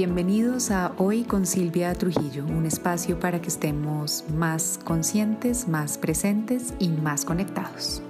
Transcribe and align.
Bienvenidos 0.00 0.70
a 0.70 0.92
Hoy 0.96 1.24
con 1.24 1.44
Silvia 1.44 1.92
Trujillo, 1.92 2.44
un 2.44 2.66
espacio 2.66 3.18
para 3.18 3.40
que 3.40 3.48
estemos 3.48 4.24
más 4.32 4.78
conscientes, 4.84 5.66
más 5.66 5.98
presentes 5.98 6.72
y 6.78 6.88
más 6.88 7.24
conectados. 7.24 8.00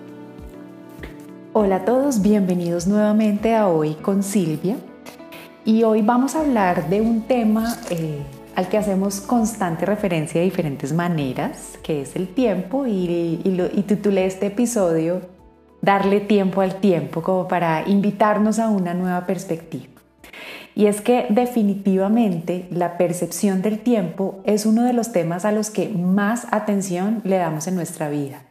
Hola 1.55 1.77
a 1.77 1.85
todos, 1.87 2.21
bienvenidos 2.21 2.87
nuevamente 2.87 3.55
a 3.55 3.69
Hoy 3.69 3.95
con 3.95 4.23
Silvia. 4.23 4.77
Y 5.65 5.83
hoy 5.85 6.03
vamos 6.03 6.35
a 6.35 6.41
hablar 6.41 6.91
de 6.91 7.01
un 7.01 7.23
tema 7.23 7.79
eh, 7.89 8.23
al 8.55 8.69
que 8.69 8.77
hacemos 8.77 9.23
constante 9.23 9.87
referencia 9.87 10.43
de 10.43 10.45
diferentes 10.45 10.93
maneras, 10.93 11.79
que 11.83 12.03
es 12.03 12.17
el 12.17 12.29
tiempo, 12.29 12.87
y, 12.87 13.41
y 13.43 13.83
titulé 13.85 14.27
este 14.27 14.49
episodio 14.49 15.23
Darle 15.81 16.21
tiempo 16.21 16.61
al 16.61 16.81
tiempo, 16.81 17.23
como 17.23 17.49
para 17.49 17.89
invitarnos 17.89 18.59
a 18.59 18.69
una 18.69 18.93
nueva 18.93 19.25
perspectiva. 19.25 19.99
Y 20.79 20.87
es 20.87 21.01
que 21.01 21.27
definitivamente 21.29 22.69
la 22.71 22.99
percepción 22.99 23.63
del 23.63 23.81
tiempo 23.81 24.39
es 24.45 24.65
uno 24.65 24.85
de 24.85 24.93
los 24.93 25.11
temas 25.11 25.45
a 25.45 25.51
los 25.51 25.71
que 25.71 25.89
más 25.89 26.47
atención 26.53 27.21
le 27.25 27.37
damos 27.37 27.67
en 27.67 27.75
nuestra 27.75 28.09
vida. 28.09 28.45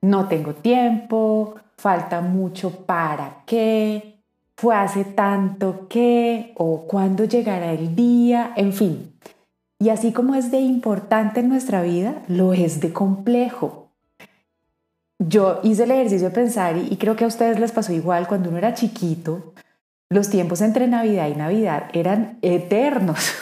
No 0.00 0.26
tengo 0.26 0.52
tiempo, 0.52 1.54
falta 1.76 2.22
mucho 2.22 2.84
para 2.86 3.44
qué, 3.46 4.16
fue 4.56 4.74
hace 4.74 5.04
tanto 5.04 5.86
que, 5.86 6.54
o 6.56 6.88
cuándo 6.88 7.24
llegará 7.24 7.70
el 7.70 7.94
día, 7.94 8.52
en 8.56 8.72
fin. 8.72 9.12
Y 9.78 9.90
así 9.90 10.10
como 10.10 10.34
es 10.34 10.50
de 10.50 10.58
importante 10.58 11.38
en 11.38 11.50
nuestra 11.50 11.82
vida, 11.82 12.24
lo 12.26 12.52
es 12.52 12.80
de 12.80 12.92
complejo. 12.92 13.90
Yo 15.20 15.60
hice 15.62 15.84
el 15.84 15.92
ejercicio 15.92 16.30
de 16.30 16.34
pensar 16.34 16.76
y, 16.76 16.96
creo 16.96 17.14
que 17.14 17.22
a 17.22 17.28
ustedes 17.28 17.60
les 17.60 17.70
pasó 17.70 17.92
igual 17.92 18.26
cuando 18.26 18.48
uno 18.48 18.58
era 18.58 18.74
chiquito 18.74 19.52
los 20.12 20.28
tiempos 20.28 20.60
entre 20.60 20.86
Navidad 20.86 21.28
y 21.28 21.34
Navidad 21.34 21.84
eran 21.92 22.38
eternos. 22.42 23.34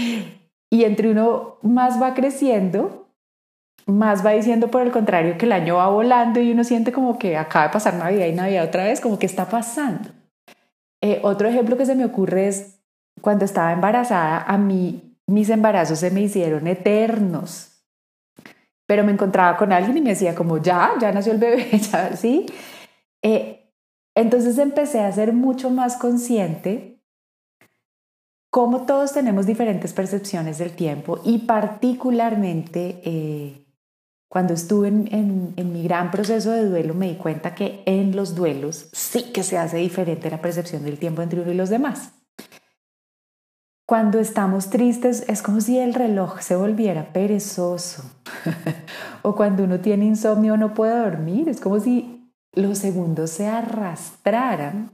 y 0.70 0.84
entre 0.84 1.10
uno 1.10 1.58
más 1.62 2.00
va 2.00 2.14
creciendo, 2.14 3.08
más 3.86 4.24
va 4.24 4.30
diciendo 4.30 4.68
por 4.68 4.82
el 4.82 4.90
contrario 4.90 5.38
que 5.38 5.46
el 5.46 5.52
año 5.52 5.76
va 5.76 5.88
volando 5.88 6.40
y 6.40 6.52
uno 6.52 6.64
siente 6.64 6.92
como 6.92 7.18
que 7.18 7.36
acaba 7.36 7.66
de 7.66 7.72
pasar 7.72 7.94
Navidad 7.94 8.26
y 8.26 8.32
Navidad 8.32 8.64
otra 8.64 8.84
vez, 8.84 9.00
como 9.00 9.18
que 9.18 9.26
está 9.26 9.48
pasando. 9.48 10.10
Eh, 11.00 11.20
otro 11.22 11.48
ejemplo 11.48 11.76
que 11.76 11.86
se 11.86 11.94
me 11.94 12.04
ocurre 12.04 12.48
es 12.48 12.80
cuando 13.20 13.44
estaba 13.44 13.72
embarazada, 13.72 14.42
a 14.42 14.58
mí 14.58 15.16
mis 15.26 15.50
embarazos 15.50 15.98
se 15.98 16.10
me 16.10 16.22
hicieron 16.22 16.66
eternos. 16.66 17.68
Pero 18.86 19.04
me 19.04 19.12
encontraba 19.12 19.56
con 19.56 19.72
alguien 19.72 19.96
y 19.96 20.00
me 20.00 20.10
decía 20.10 20.34
como, 20.34 20.58
ya, 20.58 20.92
ya 21.00 21.12
nació 21.12 21.32
el 21.32 21.38
bebé, 21.38 21.78
ya, 21.92 22.16
¿sí? 22.16 22.46
Eh, 23.22 23.61
entonces 24.14 24.58
empecé 24.58 25.00
a 25.00 25.12
ser 25.12 25.32
mucho 25.32 25.70
más 25.70 25.96
consciente 25.96 27.02
cómo 28.50 28.84
todos 28.84 29.12
tenemos 29.12 29.46
diferentes 29.46 29.94
percepciones 29.94 30.58
del 30.58 30.72
tiempo 30.72 31.18
y 31.24 31.38
particularmente 31.38 33.00
eh, 33.04 33.66
cuando 34.28 34.54
estuve 34.54 34.88
en, 34.88 35.54
mi 35.56 35.82
gran 35.82 36.10
proceso 36.10 36.52
de 36.52 36.66
duelo 36.66 36.94
me 36.94 37.08
di 37.08 37.16
cuenta 37.16 37.54
que 37.54 37.82
en 37.86 38.14
los 38.14 38.34
duelos 38.34 38.88
sí 38.92 39.32
que 39.32 39.42
se 39.42 39.58
hace 39.58 39.78
diferente 39.78 40.30
la 40.30 40.40
percepción 40.40 40.84
del 40.84 40.98
tiempo 40.98 41.22
entre 41.22 41.40
uno 41.40 41.52
y 41.52 41.54
los 41.54 41.70
demás. 41.70 42.12
Cuando 43.86 44.18
estamos 44.18 44.70
tristes 44.70 45.24
es 45.28 45.42
como 45.42 45.60
si 45.60 45.78
el 45.78 45.92
reloj 45.92 46.40
se 46.40 46.56
volviera 46.56 47.12
perezoso. 47.12 48.04
o 49.22 49.34
cuando 49.34 49.64
uno 49.64 49.80
tiene 49.80 50.06
insomnio 50.06 50.56
no 50.56 50.72
puede 50.72 50.98
dormir, 50.98 51.50
es 51.50 51.60
como 51.60 51.78
si 51.78 52.21
los 52.52 52.78
segundos 52.78 53.30
se 53.30 53.46
arrastraran, 53.46 54.90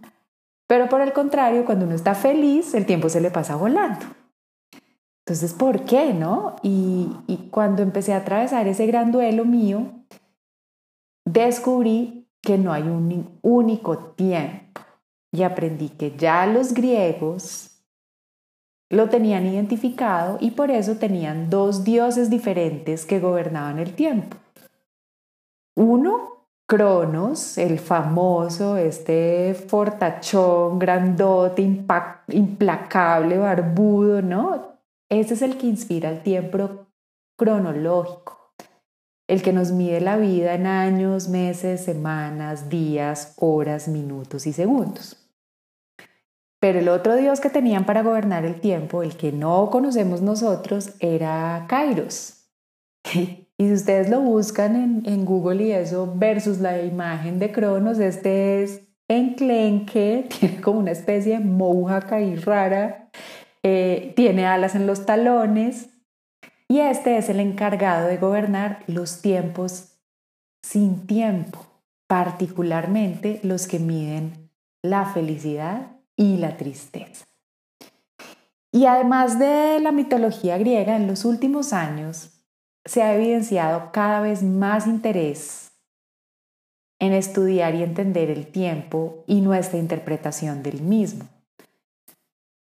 pero 0.67 0.89
por 0.89 1.01
el 1.01 1.12
contrario, 1.12 1.65
cuando 1.65 1.87
uno 1.87 1.95
está 1.95 2.15
feliz, 2.15 2.75
el 2.75 2.87
tiempo 2.87 3.09
se 3.09 3.20
le 3.20 3.31
pasa 3.31 3.56
volando. 3.56 4.06
Entonces, 5.28 5.53
¿por 5.53 5.84
qué, 5.84 6.15
no? 6.15 6.56
Y, 6.62 7.10
cuando 7.50 7.83
empecé 7.83 8.15
a 8.15 8.19
atravesar 8.19 8.66
ese 8.66 8.87
gran 8.87 9.12
duelo 9.12 9.44
mío, 9.44 9.93
descubrí 11.27 12.28
que 12.41 12.56
no 12.56 12.72
hay 12.72 12.84
un 12.84 13.38
único 13.43 13.99
tiempo 13.99 14.81
y 15.33 15.43
aprendí 15.43 15.91
que 15.91 16.16
ya 16.16 16.47
los 16.47 16.72
griegos 16.72 17.83
lo 18.91 19.10
tenían 19.10 19.47
identificado 19.47 20.38
y 20.41 20.53
por 20.53 20.71
eso 20.71 20.97
tenían 20.97 21.50
dos 21.50 21.84
dioses 21.84 22.31
diferentes 22.31 23.04
que 23.04 23.21
gobernaban 23.21 23.78
el 23.78 23.94
tiempo. 23.94 24.37
Uno 25.75 26.38
Cronos, 26.69 27.56
el 27.56 27.79
famoso, 27.79 28.77
este 28.77 29.55
fortachón, 29.55 30.79
grandote, 30.79 31.62
implacable, 31.62 33.39
barbudo, 33.39 34.21
¿no? 34.21 34.78
Ese 35.09 35.33
es 35.33 35.41
el 35.41 35.57
que 35.57 35.67
inspira 35.67 36.11
el 36.11 36.23
tiempo 36.23 36.89
cronológico, 37.39 38.53
el 39.27 39.41
que 39.41 39.55
nos 39.55 39.73
mide 39.73 40.03
la 40.03 40.19
vida 40.19 40.53
en 40.53 40.67
años, 40.67 41.31
meses, 41.31 41.83
semanas, 41.83 42.69
días, 42.69 43.33
horas, 43.39 43.89
minutos 43.89 44.47
y 44.47 44.53
segundos. 44.53 45.17
Pero 46.61 46.81
el 46.81 46.91
otro 46.91 47.17
dios 47.17 47.41
que 47.41 47.49
tenían 47.49 47.87
para 47.87 48.03
gobernar 48.03 48.45
el 48.45 48.61
tiempo, 48.61 49.03
el 49.03 49.17
que 49.17 49.33
no 49.33 49.71
conocemos 49.71 50.21
nosotros, 50.21 50.91
era 51.01 51.65
Kairos. 51.67 52.45
Y 53.61 53.67
si 53.67 53.73
ustedes 53.73 54.09
lo 54.09 54.21
buscan 54.21 55.03
en, 55.05 55.25
Google 55.25 55.65
y 55.65 55.73
eso 55.73 56.13
versus 56.15 56.61
la 56.61 56.81
imagen 56.81 57.41
de 57.41 57.51
Cronos, 57.51 57.99
este 57.99 58.63
es 58.63 58.83
enclenque, 59.09 60.29
tiene 60.39 60.61
como 60.61 60.79
una 60.79 60.93
especie 60.93 61.39
de 61.39 61.45
moja 61.45 62.21
y 62.21 62.37
rara, 62.37 63.11
eh, 63.65 64.13
tiene 64.15 64.47
alas 64.47 64.77
en 64.77 64.87
los 64.87 65.07
talones 65.07 65.89
y 66.69 66.79
este 66.79 67.19
es 67.19 67.29
el 67.31 67.41
encargado 67.41 68.07
de 68.07 68.19
gobernar 68.19 68.85
los 68.87 69.23
tiempos 69.23 69.99
sin 70.63 71.09
tiempo, 71.09 71.67
particularmente 72.07 73.41
los 73.43 73.67
que 73.67 73.81
miden 73.81 74.51
la 74.83 75.07
felicidad 75.07 75.97
y 76.15 76.37
la 76.37 76.57
tristeza. 76.57 77.25
Y 78.71 78.87
además 78.87 79.41
de 79.41 79.81
la 79.81 79.91
mitología 79.91 80.59
griega, 80.59 80.95
en 80.95 81.09
los 81.09 81.25
últimos 81.25 81.73
años 81.73 82.38
se 82.88 83.03
ha 83.03 83.15
evidenciado 83.15 83.93
cada 83.93 84.21
vez 84.21 84.43
más 84.43 84.87
interés 84.87 85.72
en 86.99 87.12
estudiar 87.12 87.75
y 87.75 87.82
entender 87.82 88.31
el 88.31 88.47
tiempo 88.47 89.25
y 89.26 89.43
nuestra 89.43 89.78
interpretación 89.78 90.62
del 90.62 90.81
mismo. 90.81 91.28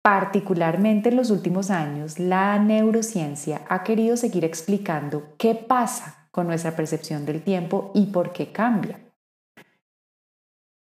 Particularmente 0.01 1.09
en 1.09 1.17
los 1.17 1.31
últimos 1.31 1.69
años, 1.69 2.17
la 2.17 2.57
neurociencia 2.59 3.61
ha 3.67 3.83
querido 3.83 4.15
seguir 4.15 4.45
explicando 4.45 5.33
qué 5.37 5.53
pasa 5.53 6.29
con 6.31 6.47
nuestra 6.47 6.75
percepción 6.75 7.25
del 7.25 7.41
tiempo 7.41 7.91
y 7.93 8.05
por 8.07 8.31
qué 8.31 8.53
cambia. 8.53 8.99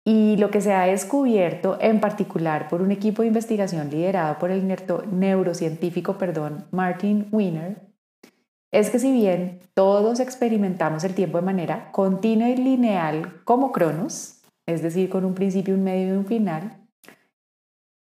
Y 0.04 0.36
lo 0.36 0.50
que 0.50 0.60
se 0.60 0.72
ha 0.72 0.86
descubierto, 0.86 1.78
en 1.80 2.00
particular 2.00 2.68
por 2.68 2.82
un 2.82 2.90
equipo 2.90 3.22
de 3.22 3.28
investigación 3.28 3.88
liderado 3.88 4.40
por 4.40 4.50
el 4.50 4.66
neurocientífico 5.12 6.18
perdón, 6.18 6.66
Martin 6.72 7.28
Wiener, 7.30 7.91
es 8.72 8.90
que 8.90 8.98
si 8.98 9.12
bien 9.12 9.60
todos 9.74 10.18
experimentamos 10.18 11.04
el 11.04 11.14
tiempo 11.14 11.38
de 11.38 11.44
manera 11.44 11.92
continua 11.92 12.48
y 12.48 12.56
lineal 12.56 13.40
como 13.44 13.70
Cronos, 13.70 14.40
es 14.66 14.82
decir, 14.82 15.10
con 15.10 15.24
un 15.24 15.34
principio, 15.34 15.74
un 15.74 15.84
medio 15.84 16.14
y 16.14 16.16
un 16.16 16.26
final, 16.26 16.78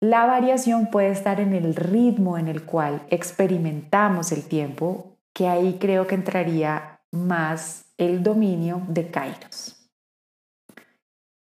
la 0.03 0.27
variación 0.27 0.91
puede 0.91 1.11
estar 1.11 1.41
en 1.41 1.55
el 1.55 1.75
ritmo 1.75 2.39
en 2.39 2.49
el 2.49 2.65
cual 2.65 3.03
experimentamos 3.11 4.33
el 4.33 4.45
tiempo, 4.45 5.17
que 5.35 5.49
ahí 5.49 5.79
creo 5.81 6.07
que 6.07 6.15
entraría 6.15 7.01
más 7.11 7.85
el 7.99 8.23
dominio 8.23 8.83
de 8.89 9.11
Kairos. 9.11 9.77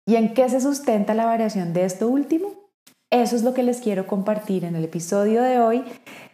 ¿Y 0.06 0.16
en 0.16 0.32
qué 0.34 0.48
se 0.48 0.60
sustenta 0.60 1.14
la 1.14 1.26
variación 1.26 1.72
de 1.72 1.84
esto 1.84 2.08
último? 2.08 2.68
Eso 3.10 3.37
es 3.37 3.43
lo 3.43 3.55
que 3.55 3.62
les 3.62 3.81
quiero 3.81 4.06
compartir 4.06 4.66
en 4.66 4.76
el 4.76 4.84
episodio 4.84 5.43
de 5.43 5.58
hoy 5.58 5.82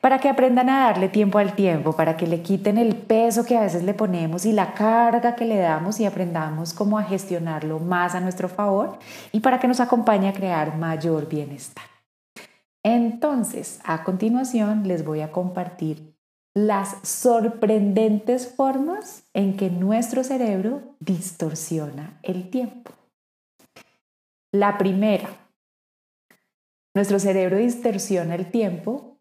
para 0.00 0.18
que 0.18 0.28
aprendan 0.28 0.68
a 0.68 0.86
darle 0.86 1.08
tiempo 1.08 1.38
al 1.38 1.54
tiempo, 1.54 1.92
para 1.92 2.16
que 2.16 2.26
le 2.26 2.42
quiten 2.42 2.78
el 2.78 2.96
peso 2.96 3.44
que 3.44 3.56
a 3.56 3.60
veces 3.60 3.84
le 3.84 3.94
ponemos 3.94 4.44
y 4.44 4.50
la 4.50 4.74
carga 4.74 5.36
que 5.36 5.44
le 5.44 5.58
damos 5.58 6.00
y 6.00 6.04
aprendamos 6.04 6.74
cómo 6.74 6.98
a 6.98 7.04
gestionarlo 7.04 7.78
más 7.78 8.16
a 8.16 8.20
nuestro 8.20 8.48
favor 8.48 8.98
y 9.30 9.38
para 9.38 9.60
que 9.60 9.68
nos 9.68 9.78
acompañe 9.78 10.28
a 10.28 10.32
crear 10.32 10.76
mayor 10.76 11.28
bienestar. 11.28 11.84
Entonces, 12.82 13.78
a 13.84 14.02
continuación 14.02 14.88
les 14.88 15.04
voy 15.04 15.20
a 15.20 15.30
compartir 15.30 16.12
las 16.54 16.96
sorprendentes 17.02 18.48
formas 18.48 19.22
en 19.32 19.56
que 19.56 19.70
nuestro 19.70 20.24
cerebro 20.24 20.82
distorsiona 20.98 22.18
el 22.22 22.50
tiempo. 22.50 22.90
La 24.52 24.76
primera, 24.76 25.28
nuestro 26.94 27.18
cerebro 27.18 27.58
distorsiona 27.58 28.34
el 28.34 28.50
tiempo 28.50 29.18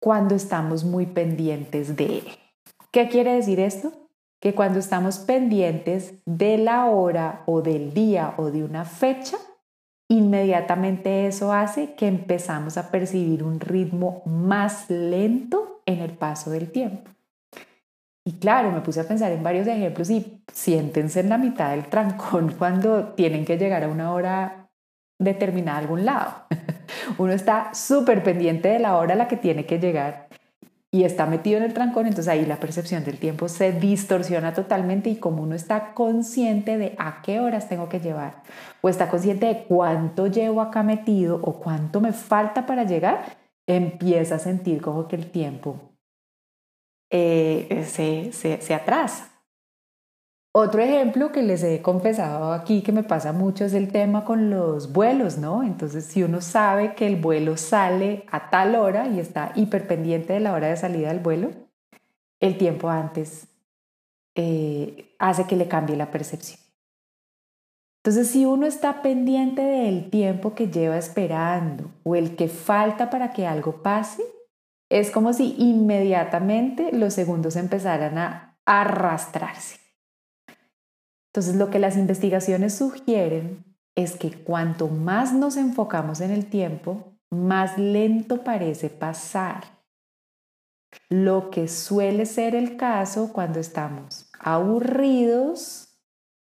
cuando 0.00 0.34
estamos 0.34 0.84
muy 0.84 1.06
pendientes 1.06 1.96
de 1.96 2.18
él. 2.18 2.26
¿Qué 2.90 3.08
quiere 3.08 3.32
decir 3.32 3.58
esto? 3.58 3.92
Que 4.40 4.54
cuando 4.54 4.78
estamos 4.78 5.18
pendientes 5.18 6.14
de 6.26 6.58
la 6.58 6.86
hora 6.86 7.42
o 7.46 7.62
del 7.62 7.94
día 7.94 8.34
o 8.36 8.50
de 8.50 8.62
una 8.62 8.84
fecha 8.84 9.38
inmediatamente 10.08 11.26
eso 11.26 11.52
hace 11.52 11.94
que 11.94 12.06
empezamos 12.06 12.76
a 12.76 12.90
percibir 12.90 13.42
un 13.42 13.60
ritmo 13.60 14.22
más 14.26 14.88
lento 14.90 15.82
en 15.86 16.00
el 16.00 16.12
paso 16.12 16.50
del 16.50 16.70
tiempo. 16.70 17.10
Y 18.26 18.32
claro, 18.32 18.72
me 18.72 18.80
puse 18.80 19.00
a 19.00 19.08
pensar 19.08 19.32
en 19.32 19.42
varios 19.42 19.66
ejemplos 19.66 20.08
y 20.08 20.42
siéntense 20.52 21.20
en 21.20 21.28
la 21.28 21.38
mitad 21.38 21.70
del 21.70 21.86
trancón 21.86 22.54
cuando 22.58 23.08
tienen 23.14 23.44
que 23.44 23.58
llegar 23.58 23.84
a 23.84 23.88
una 23.88 24.12
hora 24.12 24.63
determinada 25.18 25.78
algún 25.78 26.04
lado. 26.04 26.32
Uno 27.18 27.32
está 27.32 27.74
súper 27.74 28.22
pendiente 28.22 28.68
de 28.68 28.78
la 28.78 28.96
hora 28.96 29.14
a 29.14 29.16
la 29.16 29.28
que 29.28 29.36
tiene 29.36 29.66
que 29.66 29.78
llegar 29.78 30.28
y 30.94 31.02
está 31.02 31.26
metido 31.26 31.56
en 31.56 31.64
el 31.64 31.74
trancón, 31.74 32.06
entonces 32.06 32.28
ahí 32.28 32.46
la 32.46 32.60
percepción 32.60 33.02
del 33.02 33.18
tiempo 33.18 33.48
se 33.48 33.72
distorsiona 33.72 34.54
totalmente 34.54 35.10
y 35.10 35.16
como 35.16 35.42
uno 35.42 35.56
está 35.56 35.92
consciente 35.92 36.78
de 36.78 36.94
a 36.98 37.20
qué 37.20 37.40
horas 37.40 37.68
tengo 37.68 37.88
que 37.88 37.98
llevar 37.98 38.44
o 38.80 38.88
está 38.88 39.08
consciente 39.08 39.46
de 39.46 39.64
cuánto 39.64 40.28
llevo 40.28 40.60
acá 40.60 40.84
metido 40.84 41.40
o 41.42 41.54
cuánto 41.54 42.00
me 42.00 42.12
falta 42.12 42.64
para 42.64 42.84
llegar, 42.84 43.24
empieza 43.66 44.36
a 44.36 44.38
sentir 44.38 44.80
como 44.80 45.08
que 45.08 45.16
el 45.16 45.32
tiempo 45.32 45.80
eh, 47.10 47.84
se, 47.88 48.30
se, 48.32 48.74
atrasa. 48.74 49.33
Otro 50.56 50.82
ejemplo 50.82 51.32
que 51.32 51.42
les 51.42 51.64
he 51.64 51.82
confesado 51.82 52.52
aquí 52.52 52.82
que 52.82 52.92
me 52.92 53.02
pasa 53.02 53.32
mucho 53.32 53.64
es 53.64 53.74
el 53.74 53.90
tema 53.90 54.24
con 54.24 54.50
los 54.50 54.92
vuelos, 54.92 55.36
¿no? 55.36 55.64
Entonces, 55.64 56.04
si 56.04 56.22
uno 56.22 56.40
sabe 56.40 56.94
que 56.94 57.08
el 57.08 57.16
vuelo 57.16 57.56
sale 57.56 58.24
a 58.30 58.50
tal 58.50 58.76
hora 58.76 59.08
y 59.08 59.18
está 59.18 59.50
hiperpendiente 59.56 60.34
de 60.34 60.38
la 60.38 60.52
hora 60.52 60.68
de 60.68 60.76
salida 60.76 61.08
del 61.08 61.18
vuelo, 61.18 61.50
el 62.38 62.56
tiempo 62.56 62.88
antes 62.88 63.48
eh, 64.36 65.16
hace 65.18 65.44
que 65.48 65.56
le 65.56 65.66
cambie 65.66 65.96
la 65.96 66.12
percepción. 66.12 66.60
Entonces, 68.04 68.28
si 68.28 68.46
uno 68.46 68.64
está 68.66 69.02
pendiente 69.02 69.60
del 69.60 70.08
tiempo 70.08 70.54
que 70.54 70.68
lleva 70.68 70.98
esperando 70.98 71.90
o 72.04 72.14
el 72.14 72.36
que 72.36 72.46
falta 72.46 73.10
para 73.10 73.32
que 73.32 73.44
algo 73.44 73.82
pase, 73.82 74.22
es 74.88 75.10
como 75.10 75.32
si 75.32 75.56
inmediatamente 75.58 76.92
los 76.92 77.12
segundos 77.12 77.56
empezaran 77.56 78.18
a 78.18 78.56
arrastrarse. 78.64 79.83
Entonces, 81.34 81.56
lo 81.56 81.68
que 81.68 81.80
las 81.80 81.96
investigaciones 81.96 82.74
sugieren 82.74 83.64
es 83.96 84.14
que 84.14 84.30
cuanto 84.30 84.86
más 84.86 85.32
nos 85.32 85.56
enfocamos 85.56 86.20
en 86.20 86.30
el 86.30 86.46
tiempo, 86.46 87.16
más 87.28 87.76
lento 87.76 88.44
parece 88.44 88.88
pasar. 88.88 89.64
Lo 91.08 91.50
que 91.50 91.66
suele 91.66 92.26
ser 92.26 92.54
el 92.54 92.76
caso 92.76 93.32
cuando 93.32 93.58
estamos 93.58 94.30
aburridos, 94.38 95.98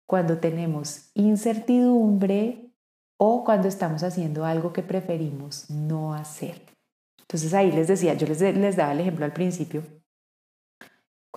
cuando 0.08 0.38
tenemos 0.38 1.12
incertidumbre 1.16 2.74
o 3.20 3.44
cuando 3.44 3.68
estamos 3.68 4.04
haciendo 4.04 4.46
algo 4.46 4.72
que 4.72 4.84
preferimos 4.84 5.70
no 5.70 6.14
hacer. 6.14 6.62
Entonces 7.20 7.54
ahí 7.54 7.74
les 7.74 7.90
decía, 7.90 8.14
yo 8.14 8.26
les, 8.26 8.40
les 8.40 8.78
daba 8.78 8.94
el 8.94 9.02
ejemplo 9.02 9.26
al 9.26 9.34
principio, 9.34 9.84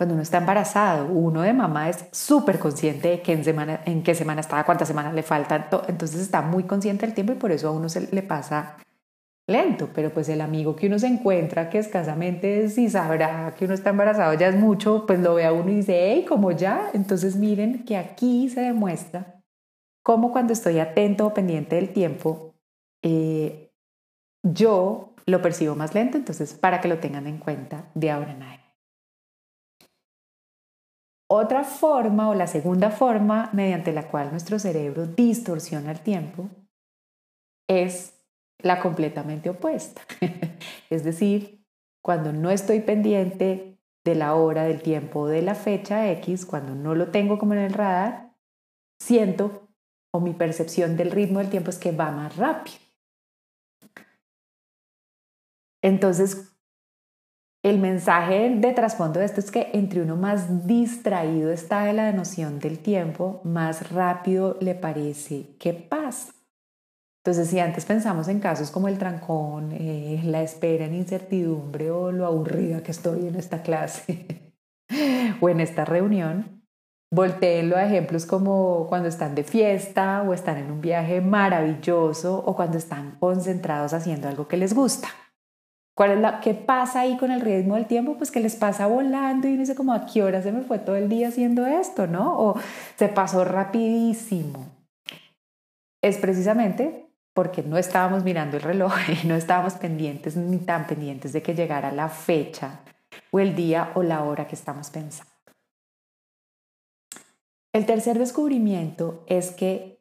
cuando 0.00 0.14
uno 0.14 0.22
está 0.22 0.38
embarazado, 0.38 1.08
uno 1.12 1.42
de 1.42 1.52
mamá 1.52 1.90
es 1.90 2.06
súper 2.10 2.58
consciente 2.58 3.08
de 3.08 3.20
que 3.20 3.34
en, 3.34 3.44
semana, 3.44 3.82
en 3.84 4.02
qué 4.02 4.14
semana 4.14 4.40
está, 4.40 4.64
cuántas 4.64 4.88
semanas 4.88 5.12
le 5.12 5.22
faltan, 5.22 5.66
entonces 5.88 6.22
está 6.22 6.40
muy 6.40 6.62
consciente 6.62 7.04
del 7.04 7.14
tiempo 7.14 7.34
y 7.34 7.36
por 7.36 7.52
eso 7.52 7.68
a 7.68 7.72
uno 7.72 7.90
se 7.90 8.08
le 8.10 8.22
pasa 8.22 8.78
lento, 9.46 9.90
pero 9.94 10.08
pues 10.08 10.30
el 10.30 10.40
amigo 10.40 10.74
que 10.74 10.86
uno 10.86 10.98
se 10.98 11.06
encuentra 11.06 11.68
que 11.68 11.76
escasamente 11.76 12.70
si 12.70 12.88
sabrá 12.88 13.54
que 13.58 13.66
uno 13.66 13.74
está 13.74 13.90
embarazado 13.90 14.32
ya 14.32 14.48
es 14.48 14.56
mucho, 14.56 15.04
pues 15.06 15.20
lo 15.20 15.34
ve 15.34 15.44
a 15.44 15.52
uno 15.52 15.70
y 15.70 15.74
dice, 15.74 15.98
hey, 16.00 16.24
como 16.26 16.50
ya, 16.50 16.88
entonces 16.94 17.36
miren 17.36 17.84
que 17.84 17.98
aquí 17.98 18.48
se 18.48 18.62
demuestra 18.62 19.42
cómo 20.02 20.32
cuando 20.32 20.54
estoy 20.54 20.78
atento 20.78 21.26
o 21.26 21.34
pendiente 21.34 21.76
del 21.76 21.90
tiempo, 21.90 22.54
eh, 23.02 23.70
yo 24.42 25.12
lo 25.26 25.42
percibo 25.42 25.76
más 25.76 25.94
lento, 25.94 26.16
entonces 26.16 26.54
para 26.54 26.80
que 26.80 26.88
lo 26.88 27.00
tengan 27.00 27.26
en 27.26 27.36
cuenta 27.36 27.84
de 27.94 28.10
ahora 28.10 28.32
en 28.32 28.42
adelante. 28.44 28.59
Otra 31.32 31.62
forma 31.62 32.28
o 32.28 32.34
la 32.34 32.48
segunda 32.48 32.90
forma 32.90 33.50
mediante 33.52 33.92
la 33.92 34.08
cual 34.08 34.32
nuestro 34.32 34.58
cerebro 34.58 35.06
distorsiona 35.06 35.92
el 35.92 36.00
tiempo 36.00 36.50
es 37.68 38.20
la 38.58 38.80
completamente 38.80 39.48
opuesta. 39.48 40.02
es 40.90 41.04
decir, 41.04 41.64
cuando 42.02 42.32
no 42.32 42.50
estoy 42.50 42.80
pendiente 42.80 43.78
de 44.04 44.14
la 44.16 44.34
hora, 44.34 44.64
del 44.64 44.82
tiempo, 44.82 45.28
de 45.28 45.42
la 45.42 45.54
fecha 45.54 46.10
X, 46.10 46.46
cuando 46.46 46.74
no 46.74 46.96
lo 46.96 47.12
tengo 47.12 47.38
como 47.38 47.52
en 47.52 47.60
el 47.60 47.74
radar, 47.74 48.34
siento 48.98 49.68
o 50.12 50.18
mi 50.18 50.32
percepción 50.32 50.96
del 50.96 51.12
ritmo 51.12 51.38
del 51.38 51.50
tiempo 51.50 51.70
es 51.70 51.78
que 51.78 51.92
va 51.92 52.10
más 52.10 52.36
rápido. 52.36 52.78
Entonces, 55.80 56.59
el 57.62 57.78
mensaje 57.78 58.54
de 58.56 58.72
trasfondo 58.72 59.20
de 59.20 59.26
esto 59.26 59.40
es 59.40 59.50
que 59.50 59.70
entre 59.74 60.00
uno 60.00 60.16
más 60.16 60.66
distraído 60.66 61.50
está 61.50 61.84
de 61.84 61.92
la 61.92 62.12
noción 62.12 62.58
del 62.58 62.78
tiempo, 62.78 63.40
más 63.44 63.92
rápido 63.92 64.56
le 64.60 64.74
parece 64.74 65.56
que 65.58 65.74
pasa. 65.74 66.32
Entonces, 67.22 67.48
si 67.48 67.60
antes 67.60 67.84
pensamos 67.84 68.28
en 68.28 68.40
casos 68.40 68.70
como 68.70 68.88
el 68.88 68.96
trancón, 68.96 69.72
eh, 69.72 70.22
la 70.24 70.42
espera 70.42 70.86
en 70.86 70.94
incertidumbre 70.94 71.90
o 71.90 72.10
lo 72.12 72.24
aburrida 72.24 72.82
que 72.82 72.92
estoy 72.92 73.26
en 73.26 73.36
esta 73.36 73.60
clase 73.60 74.52
o 75.42 75.48
en 75.50 75.60
esta 75.60 75.84
reunión, 75.84 76.62
volteenlo 77.12 77.76
a 77.76 77.84
ejemplos 77.84 78.24
como 78.24 78.86
cuando 78.88 79.08
están 79.10 79.34
de 79.34 79.44
fiesta 79.44 80.22
o 80.26 80.32
están 80.32 80.56
en 80.56 80.70
un 80.70 80.80
viaje 80.80 81.20
maravilloso 81.20 82.38
o 82.38 82.56
cuando 82.56 82.78
están 82.78 83.18
concentrados 83.20 83.92
haciendo 83.92 84.26
algo 84.26 84.48
que 84.48 84.56
les 84.56 84.72
gusta. 84.72 85.08
¿Cuál 85.94 86.12
es 86.12 86.20
la, 86.20 86.40
¿Qué 86.40 86.54
pasa 86.54 87.00
ahí 87.00 87.16
con 87.16 87.30
el 87.30 87.40
ritmo 87.40 87.74
del 87.74 87.86
tiempo? 87.86 88.16
Pues 88.16 88.30
que 88.30 88.40
les 88.40 88.56
pasa 88.56 88.86
volando 88.86 89.48
y 89.48 89.52
uno 89.52 89.60
dice 89.60 89.74
como 89.74 89.92
a 89.92 90.06
qué 90.06 90.22
hora 90.22 90.42
se 90.42 90.52
me 90.52 90.62
fue 90.62 90.78
todo 90.78 90.96
el 90.96 91.08
día 91.08 91.28
haciendo 91.28 91.66
esto, 91.66 92.06
¿no? 92.06 92.38
O 92.38 92.54
se 92.96 93.08
pasó 93.08 93.44
rapidísimo. 93.44 94.66
Es 96.02 96.16
precisamente 96.16 97.10
porque 97.34 97.62
no 97.62 97.76
estábamos 97.76 98.24
mirando 98.24 98.56
el 98.56 98.62
reloj 98.62 98.92
y 99.22 99.26
no 99.26 99.34
estábamos 99.34 99.74
pendientes 99.74 100.36
ni 100.36 100.58
tan 100.58 100.86
pendientes 100.86 101.32
de 101.32 101.42
que 101.42 101.54
llegara 101.54 101.92
la 101.92 102.08
fecha 102.08 102.80
o 103.30 103.40
el 103.40 103.54
día 103.54 103.92
o 103.94 104.02
la 104.02 104.24
hora 104.24 104.46
que 104.46 104.54
estamos 104.54 104.90
pensando. 104.90 105.30
El 107.72 107.86
tercer 107.86 108.18
descubrimiento 108.18 109.22
es 109.26 109.52
que 109.52 110.00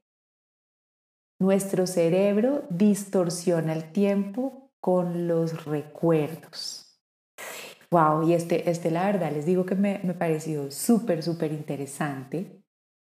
nuestro 1.39 1.87
cerebro 1.87 2.63
distorsiona 2.69 3.73
el 3.73 3.91
tiempo 3.91 4.68
con 4.79 5.27
los 5.27 5.65
recuerdos. 5.65 7.01
Wow, 7.91 8.27
y 8.27 8.33
este, 8.33 8.69
este 8.69 8.91
la 8.91 9.05
verdad 9.05 9.31
les 9.31 9.45
digo 9.45 9.65
que 9.65 9.75
me, 9.75 9.99
me 10.03 10.13
pareció 10.13 10.69
súper, 10.71 11.23
súper 11.23 11.51
interesante, 11.51 12.61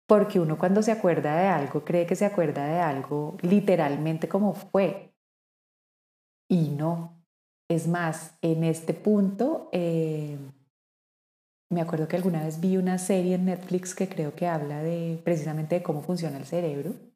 porque 0.07 0.41
uno 0.41 0.59
cuando 0.59 0.83
se 0.83 0.93
acuerda 0.93 1.37
de 1.37 1.47
algo 1.47 1.85
cree 1.85 2.07
que 2.07 2.17
se 2.17 2.25
acuerda 2.25 2.67
de 2.67 2.81
algo 2.81 3.37
literalmente 3.43 4.29
como 4.29 4.55
fue. 4.55 5.15
Y 6.49 6.69
no. 6.71 7.23
Es 7.69 7.89
más, 7.89 8.37
en 8.43 8.65
este 8.65 8.93
punto, 8.93 9.71
eh, 9.73 10.37
me 11.71 11.81
acuerdo 11.81 12.07
que 12.09 12.17
alguna 12.17 12.45
vez 12.45 12.61
vi 12.61 12.77
una 12.77 12.99
serie 12.99 13.37
en 13.37 13.47
Netflix 13.47 13.95
que 13.95 14.09
creo 14.09 14.35
que 14.35 14.47
habla 14.47 14.83
de 14.83 15.21
precisamente 15.25 15.77
de 15.77 15.83
cómo 15.83 16.03
funciona 16.03 16.37
el 16.37 16.45
cerebro 16.45 17.12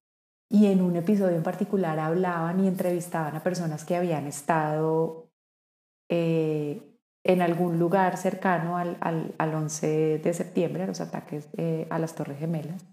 y 0.49 0.67
en 0.67 0.81
un 0.81 0.97
episodio 0.97 1.37
en 1.37 1.43
particular 1.43 1.99
hablaban 1.99 2.63
y 2.63 2.69
entrevistaban 2.69 3.35
a 3.35 3.43
personas 3.43 3.85
que 3.85 3.97
habían 3.97 4.27
estado 4.27 5.29
eh, 6.09 6.97
en 7.25 7.43
algún 7.43 7.79
lugar 7.79 8.17
cercano 8.17 8.79
al, 8.79 8.97
al, 9.01 9.55
11 9.55 10.19
de 10.19 10.35
septiembre, 10.35 10.85
a 10.85 10.87
los 10.87 11.01
ataques 11.01 11.49
eh, 11.57 11.87
a 11.91 11.99
las 11.99 12.15
Torres 12.15 12.39
Gemelas. 12.39 12.85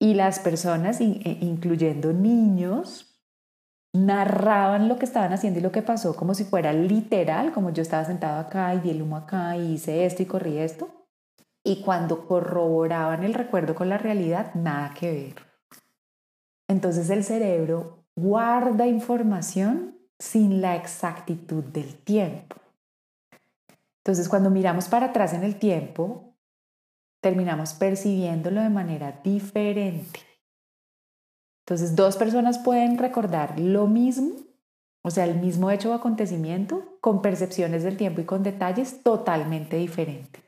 Y 0.00 0.14
las 0.14 0.38
personas, 0.38 1.00
eh, 1.00 1.38
incluyendo 1.40 2.12
niños, 2.12 3.20
narraban 3.92 4.86
lo 4.86 4.96
que 4.96 5.06
estaban 5.06 5.32
haciendo 5.32 5.58
y 5.58 5.62
lo 5.62 5.72
que 5.72 5.82
pasó 5.82 6.14
como 6.14 6.34
si 6.34 6.44
fuera 6.44 6.72
literal, 6.72 7.52
como 7.52 7.70
yo 7.70 7.82
estaba 7.82 8.04
sentado 8.04 8.38
acá 8.38 8.72
y 8.74 8.78
vi 8.78 8.90
el 8.90 9.02
humo 9.02 9.16
acá 9.16 9.56
y 9.56 9.72
hice 9.72 10.06
esto 10.06 10.22
y 10.22 10.26
corrí 10.26 10.58
esto. 10.58 10.88
Y 11.64 11.82
cuando 11.82 12.28
corroboraban 12.28 13.24
el 13.24 13.34
recuerdo 13.34 13.74
con 13.74 13.88
la 13.88 13.98
realidad, 13.98 14.54
nada 14.54 14.94
que 14.94 15.12
ver. 15.12 15.47
Entonces 16.68 17.08
el 17.10 17.24
cerebro 17.24 18.04
guarda 18.14 18.86
información 18.86 19.96
sin 20.18 20.60
la 20.60 20.76
exactitud 20.76 21.64
del 21.64 21.96
tiempo. 21.96 22.56
Entonces 24.04 24.28
cuando 24.28 24.50
miramos 24.50 24.88
para 24.88 25.06
atrás 25.06 25.32
en 25.32 25.44
el 25.44 25.58
tiempo, 25.58 26.34
terminamos 27.20 27.74
percibiéndolo 27.74 28.60
de 28.60 28.68
manera 28.68 29.20
diferente. 29.24 30.20
Entonces 31.64 31.96
dos 31.96 32.16
personas 32.16 32.58
pueden 32.58 32.98
recordar 32.98 33.58
lo 33.58 33.86
mismo, 33.86 34.30
o 35.02 35.10
sea, 35.10 35.24
el 35.24 35.38
mismo 35.38 35.70
hecho 35.70 35.90
o 35.90 35.94
acontecimiento, 35.94 36.98
con 37.00 37.22
percepciones 37.22 37.82
del 37.82 37.96
tiempo 37.96 38.20
y 38.20 38.24
con 38.24 38.42
detalles 38.42 39.02
totalmente 39.02 39.76
diferentes. 39.76 40.47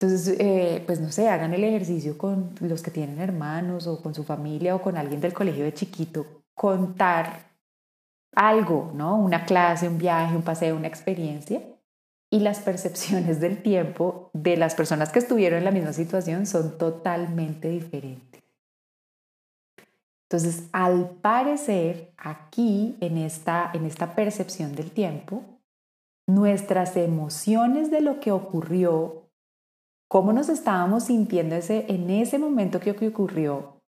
Entonces, 0.00 0.36
eh, 0.40 0.82
pues 0.86 0.98
no 0.98 1.12
sé, 1.12 1.28
hagan 1.28 1.52
el 1.52 1.62
ejercicio 1.62 2.16
con 2.16 2.54
los 2.60 2.82
que 2.82 2.90
tienen 2.90 3.20
hermanos 3.20 3.86
o 3.86 4.00
con 4.00 4.14
su 4.14 4.24
familia 4.24 4.74
o 4.74 4.80
con 4.80 4.96
alguien 4.96 5.20
del 5.20 5.34
colegio 5.34 5.62
de 5.62 5.74
chiquito, 5.74 6.44
contar 6.54 7.50
algo, 8.34 8.92
¿no? 8.94 9.16
Una 9.16 9.44
clase, 9.44 9.88
un 9.88 9.98
viaje, 9.98 10.34
un 10.34 10.42
paseo, 10.42 10.74
una 10.74 10.88
experiencia. 10.88 11.60
Y 12.30 12.40
las 12.40 12.60
percepciones 12.60 13.40
del 13.40 13.62
tiempo 13.62 14.30
de 14.32 14.56
las 14.56 14.74
personas 14.74 15.10
que 15.12 15.18
estuvieron 15.18 15.58
en 15.58 15.64
la 15.64 15.70
misma 15.70 15.92
situación 15.92 16.46
son 16.46 16.78
totalmente 16.78 17.68
diferentes. 17.68 18.42
Entonces, 20.30 20.68
al 20.72 21.10
parecer, 21.20 22.14
aquí, 22.16 22.96
en 23.00 23.18
esta, 23.18 23.70
en 23.74 23.84
esta 23.84 24.14
percepción 24.14 24.74
del 24.76 24.92
tiempo, 24.92 25.42
nuestras 26.26 26.96
emociones 26.96 27.90
de 27.90 28.00
lo 28.00 28.20
que 28.20 28.30
ocurrió, 28.30 29.29
cómo 30.10 30.32
nos 30.32 30.48
estábamos 30.48 31.04
sintiendo 31.04 31.54
ese, 31.54 31.86
en 31.88 32.10
ese 32.10 32.36
momento 32.36 32.80
que 32.80 32.90
ocurrió, 32.90 33.80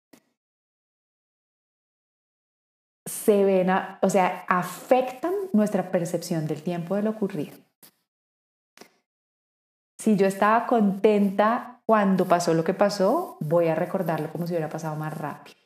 se 3.07 3.43
ven, 3.43 3.69
o 4.03 4.09
sea, 4.09 4.45
afectan 4.47 5.33
nuestra 5.51 5.89
percepción 5.89 6.45
del 6.45 6.61
tiempo 6.61 6.95
de 6.95 7.01
lo 7.01 7.09
ocurrido. 7.09 7.57
Si 9.97 10.15
yo 10.15 10.27
estaba 10.27 10.67
contenta 10.67 11.81
cuando 11.87 12.27
pasó 12.27 12.53
lo 12.53 12.63
que 12.63 12.75
pasó, 12.75 13.37
voy 13.39 13.69
a 13.69 13.75
recordarlo 13.75 14.31
como 14.31 14.45
si 14.45 14.53
hubiera 14.53 14.69
pasado 14.69 14.95
más 14.95 15.17
rápido. 15.17 15.57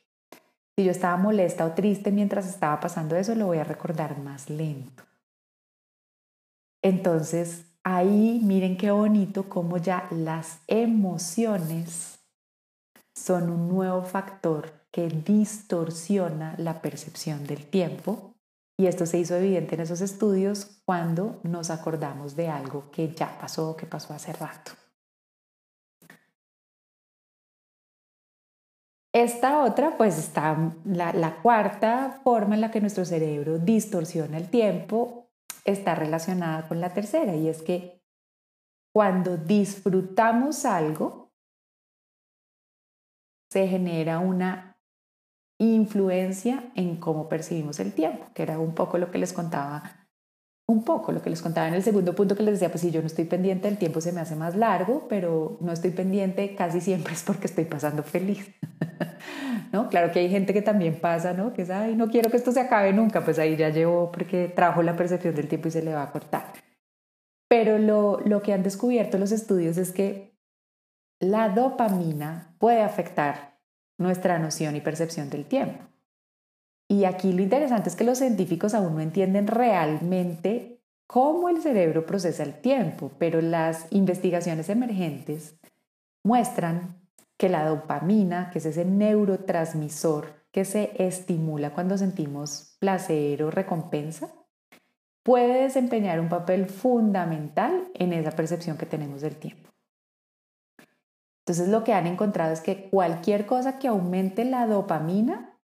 Si 0.78 0.86
yo 0.86 0.92
estaba 0.92 1.18
molesta 1.18 1.66
o 1.66 1.74
triste 1.74 2.12
mientras 2.12 2.48
estaba 2.48 2.80
pasando 2.80 3.18
eso, 3.18 3.36
lo 3.36 3.48
voy 3.48 3.58
a 3.58 3.66
recordar 3.66 4.18
más 4.20 4.50
lento. 4.50 5.04
Entonces, 6.82 7.75
ahí 7.86 8.42
miren 8.44 8.76
qué 8.76 8.92
bonito 8.92 9.48
cómo 9.48 9.78
ya 9.78 10.08
las 10.10 10.60
emociones 10.68 12.20
son 13.16 13.50
un 13.50 13.70
nuevo 13.70 14.04
factor 14.04 14.74
que 14.92 15.08
distorsiona 15.08 16.56
la 16.58 16.82
percepción 16.82 17.46
del 17.46 17.66
tiempo. 17.68 18.34
Y 18.78 18.88
esto 18.88 19.06
se 19.06 19.20
hizo 19.20 19.36
evidente 19.36 19.76
en 19.76 19.82
esos 19.82 20.02
estudios 20.02 20.82
cuando 20.84 21.40
nos 21.44 21.70
acordamos 21.70 22.36
de 22.36 22.50
algo 22.50 22.92
que 22.92 23.14
ya 23.14 23.38
pasó, 23.40 23.78
que 23.78 23.86
pasó 23.86 24.14
hace 24.14 24.34
rato. 24.34 24.72
Esta 29.14 29.64
otra, 29.64 29.96
pues 29.96 30.18
está 30.18 30.74
la, 30.84 31.14
la, 31.14 31.42
cuarta 31.42 32.20
forma 32.22 32.56
en 32.56 32.62
la 32.62 32.72
que 32.72 32.82
nuestro 32.82 33.06
cerebro 33.06 33.60
distorsiona 33.60 34.38
el 34.38 34.50
tiempo, 34.50 35.25
está 35.66 35.96
relacionada 35.96 36.68
con 36.68 36.80
la 36.80 36.94
tercera, 36.94 37.36
y 37.36 37.50
es 37.50 37.62
que 37.62 38.02
cuando 38.94 39.36
disfrutamos 39.38 40.64
algo, 40.64 41.34
se 43.52 43.68
genera 43.68 44.20
una 44.20 44.80
influencia 45.60 46.72
en 46.76 46.98
cómo 46.98 47.28
percibimos 47.28 47.80
el 47.80 47.94
tiempo, 47.94 48.28
que 48.34 48.44
era 48.44 48.60
un 48.60 48.74
poco 48.74 48.98
lo 48.98 49.12
que 49.12 49.18
les 49.18 49.34
contaba 49.34 50.06
un 50.68 50.84
poco 50.84 51.12
lo 51.12 51.22
que 51.22 51.30
les 51.30 51.42
contaba 51.42 51.68
en 51.68 51.76
el 51.76 51.84
segundo 51.84 52.16
punto 52.16 52.36
que 52.36 52.44
les 52.44 52.56
decía, 52.56 52.70
pues 52.70 52.82
si 52.82 52.92
yo 52.92 53.02
no 53.02 53.08
estoy 53.08 53.26
pendiente, 53.26 53.68
el 53.68 53.78
tiempo 53.78 54.02
se 54.02 54.12
me 54.12 54.22
hace 54.22 54.36
más 54.36 54.56
largo, 54.56 55.08
pero 55.08 55.58
no 55.62 55.72
estoy 55.72 55.92
pendiente 55.92 56.56
casi 56.56 56.82
siempre 56.82 57.14
es 57.14 57.24
porque 57.24 57.48
estoy 57.48 57.66
pasando 57.66 58.04
feliz. 58.04 58.48
¿No? 59.76 59.90
Claro 59.90 60.10
que 60.14 60.20
hay 60.20 60.30
gente 60.30 60.54
que 60.54 60.62
también 60.62 61.02
pasa, 61.02 61.34
¿no? 61.34 61.52
Que 61.52 61.64
es, 61.64 61.70
ay, 61.70 61.98
no 61.98 62.08
quiero 62.08 62.32
que 62.32 62.38
esto 62.38 62.54
se 62.54 62.62
acabe 62.62 62.94
nunca, 62.94 63.26
pues 63.26 63.40
ahí 63.40 63.58
ya 63.58 63.68
llevo 63.72 64.10
porque 64.10 64.48
trajo 64.48 64.82
la 64.82 64.96
percepción 64.96 65.36
del 65.36 65.50
tiempo 65.50 65.68
y 65.68 65.72
se 65.72 65.82
le 65.82 65.94
va 65.94 66.04
a 66.04 66.12
cortar. 66.14 66.54
Pero 67.50 67.78
lo, 67.78 68.22
lo 68.22 68.42
que 68.42 68.54
han 68.54 68.64
descubierto 68.64 69.18
los 69.18 69.34
estudios 69.34 69.76
es 69.76 69.92
que 69.92 70.34
la 71.20 71.50
dopamina 71.50 72.56
puede 72.58 72.84
afectar 72.84 73.60
nuestra 73.98 74.40
noción 74.40 74.78
y 74.78 74.80
percepción 74.80 75.30
del 75.30 75.44
tiempo. 75.44 75.84
Y 76.88 77.04
aquí 77.04 77.34
lo 77.34 77.42
interesante 77.42 77.90
es 77.90 77.98
que 77.98 78.06
los 78.06 78.20
científicos 78.20 78.74
aún 78.76 78.96
no 78.96 79.02
entienden 79.02 79.46
realmente 79.46 80.82
cómo 81.06 81.50
el 81.50 81.62
cerebro 81.62 82.06
procesa 82.06 82.44
el 82.44 82.54
tiempo, 82.62 83.12
pero 83.20 83.42
las 83.42 83.88
investigaciones 83.92 84.70
emergentes 84.70 85.58
muestran 86.24 87.05
que 87.38 87.50
la 87.50 87.68
dopamina, 87.68 88.50
que 88.50 88.60
es 88.60 88.66
ese 88.66 88.86
neurotransmisor 88.86 90.46
que 90.52 90.66
se 90.66 90.92
estimula 90.98 91.74
cuando 91.74 91.98
sentimos 91.98 92.78
placer 92.80 93.44
o 93.44 93.52
recompensa, 93.52 94.34
puede 95.24 95.64
desempeñar 95.64 96.20
un 96.20 96.30
papel 96.30 96.68
fundamental 96.68 97.90
en 97.94 98.14
esa 98.14 98.32
percepción 98.32 98.78
que 98.78 98.86
tenemos 98.86 99.22
del 99.22 99.36
tiempo. 99.36 99.70
Entonces 101.46 101.68
lo 101.68 101.84
que 101.84 101.94
han 101.94 102.08
encontrado 102.08 102.54
es 102.54 102.62
que 102.62 102.90
cualquier 102.90 103.46
cosa 103.46 103.78
que 103.80 103.88
aumente 103.88 104.46
la 104.46 104.66
dopamina 104.66 105.60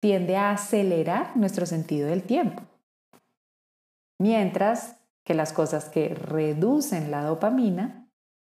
tiende 0.00 0.36
a 0.36 0.50
acelerar 0.50 1.36
nuestro 1.36 1.64
sentido 1.64 2.08
del 2.08 2.24
tiempo. 2.24 2.62
Mientras 4.18 4.96
que 5.24 5.34
las 5.34 5.52
cosas 5.52 5.88
que 5.88 6.08
reducen 6.08 7.10
la 7.10 7.22
dopamina 7.24 8.03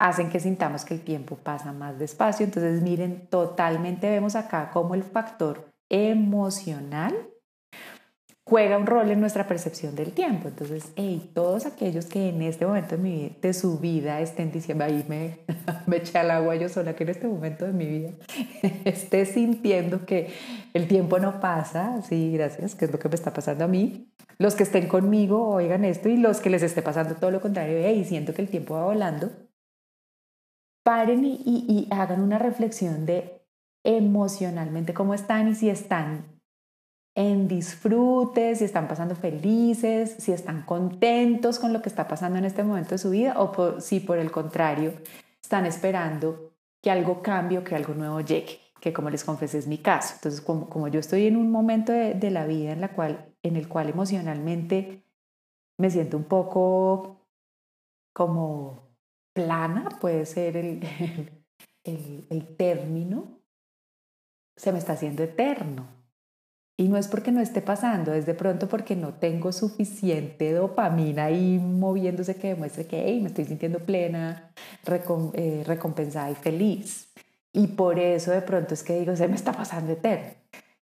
hacen 0.00 0.30
que 0.30 0.40
sintamos 0.40 0.84
que 0.84 0.94
el 0.94 1.02
tiempo 1.02 1.36
pasa 1.36 1.72
más 1.72 1.98
despacio. 1.98 2.44
Entonces, 2.44 2.82
miren, 2.82 3.28
totalmente 3.28 4.10
vemos 4.10 4.34
acá 4.34 4.70
como 4.72 4.94
el 4.94 5.04
factor 5.04 5.70
emocional 5.88 7.14
juega 8.50 8.78
un 8.78 8.86
rol 8.86 9.08
en 9.12 9.20
nuestra 9.20 9.46
percepción 9.46 9.94
del 9.94 10.12
tiempo. 10.12 10.48
Entonces, 10.48 10.90
hey, 10.96 11.30
todos 11.34 11.66
aquellos 11.66 12.06
que 12.06 12.30
en 12.30 12.42
este 12.42 12.66
momento 12.66 12.96
de, 12.96 13.02
mi, 13.02 13.36
de 13.40 13.52
su 13.52 13.78
vida 13.78 14.20
estén 14.20 14.50
diciendo, 14.50 14.84
ahí 14.84 15.04
me, 15.06 15.40
me 15.86 15.98
eché 15.98 16.18
al 16.18 16.32
agua 16.32 16.56
yo 16.56 16.68
sola, 16.68 16.96
que 16.96 17.04
en 17.04 17.10
este 17.10 17.28
momento 17.28 17.64
de 17.64 17.72
mi 17.72 17.86
vida 17.86 18.10
esté 18.84 19.24
sintiendo 19.24 20.04
que 20.04 20.32
el 20.74 20.88
tiempo 20.88 21.20
no 21.20 21.40
pasa, 21.40 22.02
sí, 22.02 22.32
gracias, 22.32 22.74
que 22.74 22.86
es 22.86 22.92
lo 22.92 22.98
que 22.98 23.08
me 23.08 23.14
está 23.14 23.32
pasando 23.32 23.64
a 23.64 23.68
mí. 23.68 24.10
Los 24.38 24.56
que 24.56 24.62
estén 24.64 24.88
conmigo 24.88 25.48
oigan 25.50 25.84
esto 25.84 26.08
y 26.08 26.16
los 26.16 26.40
que 26.40 26.50
les 26.50 26.62
esté 26.62 26.82
pasando 26.82 27.14
todo 27.14 27.30
lo 27.30 27.40
contrario, 27.40 27.78
hey, 27.80 28.04
siento 28.04 28.34
que 28.34 28.42
el 28.42 28.48
tiempo 28.48 28.74
va 28.74 28.84
volando, 28.84 29.30
paren 30.82 31.24
y, 31.24 31.88
hagan 31.90 32.20
una 32.20 32.38
reflexión 32.38 33.06
de 33.06 33.42
emocionalmente 33.84 34.94
cómo 34.94 35.14
están 35.14 35.48
y 35.48 35.54
si 35.54 35.70
están 35.70 36.40
en 37.14 37.48
disfrute, 37.48 38.54
si 38.54 38.64
están 38.64 38.88
pasando 38.88 39.14
felices, 39.14 40.16
si 40.18 40.32
están 40.32 40.62
contentos 40.62 41.58
con 41.58 41.72
lo 41.72 41.82
que 41.82 41.88
está 41.88 42.06
pasando 42.06 42.38
en 42.38 42.44
este 42.44 42.62
momento 42.62 42.90
de 42.90 42.98
su 42.98 43.10
vida 43.10 43.34
o 43.38 43.80
si 43.80 44.00
por 44.00 44.18
el 44.18 44.30
contrario 44.30 44.92
están 45.42 45.66
esperando 45.66 46.52
que 46.82 46.90
algo 46.90 47.22
cambie 47.22 47.58
o 47.58 47.64
que 47.64 47.74
algo 47.74 47.94
nuevo 47.94 48.20
llegue, 48.20 48.60
que 48.80 48.92
como 48.92 49.10
les 49.10 49.24
confesé 49.24 49.58
es 49.58 49.66
mi 49.66 49.78
caso. 49.78 50.14
Entonces, 50.14 50.40
como, 50.40 50.70
como 50.70 50.88
yo 50.88 51.00
estoy 51.00 51.26
en 51.26 51.36
un 51.36 51.50
momento 51.50 51.92
de, 51.92 52.30
la 52.30 52.46
vida 52.46 52.72
en, 52.72 52.80
la 52.80 52.92
cual, 52.92 53.34
en 53.42 53.56
el 53.56 53.68
cual 53.68 53.88
emocionalmente 53.88 55.04
me 55.78 55.90
siento 55.90 56.16
un 56.16 56.24
poco 56.24 57.26
como 58.12 58.89
plana, 59.44 59.88
puede 60.00 60.26
ser 60.26 60.56
el, 60.56 60.80
el, 61.84 62.56
término, 62.56 63.40
se 64.56 64.72
me 64.72 64.78
está 64.78 64.92
haciendo 64.94 65.22
eterno 65.22 65.86
y 66.76 66.88
no 66.88 66.96
es 66.96 67.08
porque 67.08 67.30
no 67.30 67.40
esté 67.40 67.60
pasando, 67.60 68.14
es 68.14 68.26
de 68.26 68.34
pronto 68.34 68.68
porque 68.68 68.96
no 68.96 69.14
tengo 69.14 69.52
suficiente 69.52 70.52
dopamina 70.52 71.24
ahí 71.26 71.58
moviéndose 71.58 72.36
que 72.36 72.48
demuestre 72.48 72.86
que 72.86 73.02
hey, 73.04 73.20
me 73.20 73.28
estoy 73.28 73.44
sintiendo 73.44 73.80
plena, 73.80 74.52
eh, 75.34 75.62
recompensada 75.66 76.30
y 76.30 76.34
feliz. 76.34 77.12
Y 77.52 77.66
por 77.66 77.98
eso 77.98 78.30
de 78.30 78.40
pronto 78.42 78.74
es 78.74 78.82
que 78.82 78.98
digo, 78.98 79.14
se 79.14 79.28
me 79.28 79.34
está 79.34 79.52
pasando 79.52 79.92
eterno. 79.92 80.39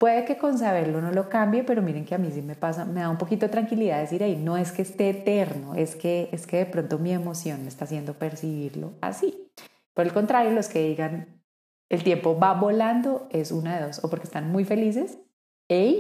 Puede 0.04 0.26
que 0.26 0.36
con 0.38 0.58
saberlo 0.58 1.00
no 1.00 1.14
lo 1.14 1.30
cambie, 1.30 1.64
pero 1.64 1.82
miren 1.82 2.04
que 2.04 2.14
a 2.14 2.18
mí 2.18 2.30
sí 2.30 2.42
me 2.42 2.56
pasa, 2.56 2.84
me 2.84 3.00
da 3.00 3.10
un 3.10 3.18
poquito 3.18 3.46
de 3.46 3.54
tranquilidad 3.54 4.02
decir, 4.02 4.22
hey, 4.22 4.38
no 4.38 4.58
es 4.58 4.74
que 4.74 4.82
esté 4.82 5.12
eterno, 5.12 5.76
es 5.76 5.96
que, 5.96 6.28
es 6.34 6.46
que 6.46 6.58
de 6.58 6.66
pronto 6.66 7.00
mi 7.00 7.14
emoción 7.14 7.62
me 7.62 7.70
está 7.70 7.86
haciendo 7.86 8.14
percibirlo 8.14 8.96
así. 9.00 9.50
Por 9.94 10.06
el 10.06 10.12
contrario, 10.12 10.52
los 10.52 10.68
que 10.68 10.86
digan, 10.86 11.42
el 11.88 12.04
tiempo 12.04 12.38
va 12.38 12.54
volando, 12.54 13.30
es 13.32 13.54
una 13.54 13.78
de 13.78 13.86
dos, 13.86 14.04
o 14.04 14.10
porque 14.10 14.26
están 14.26 14.52
muy 14.52 14.66
felices 14.66 15.20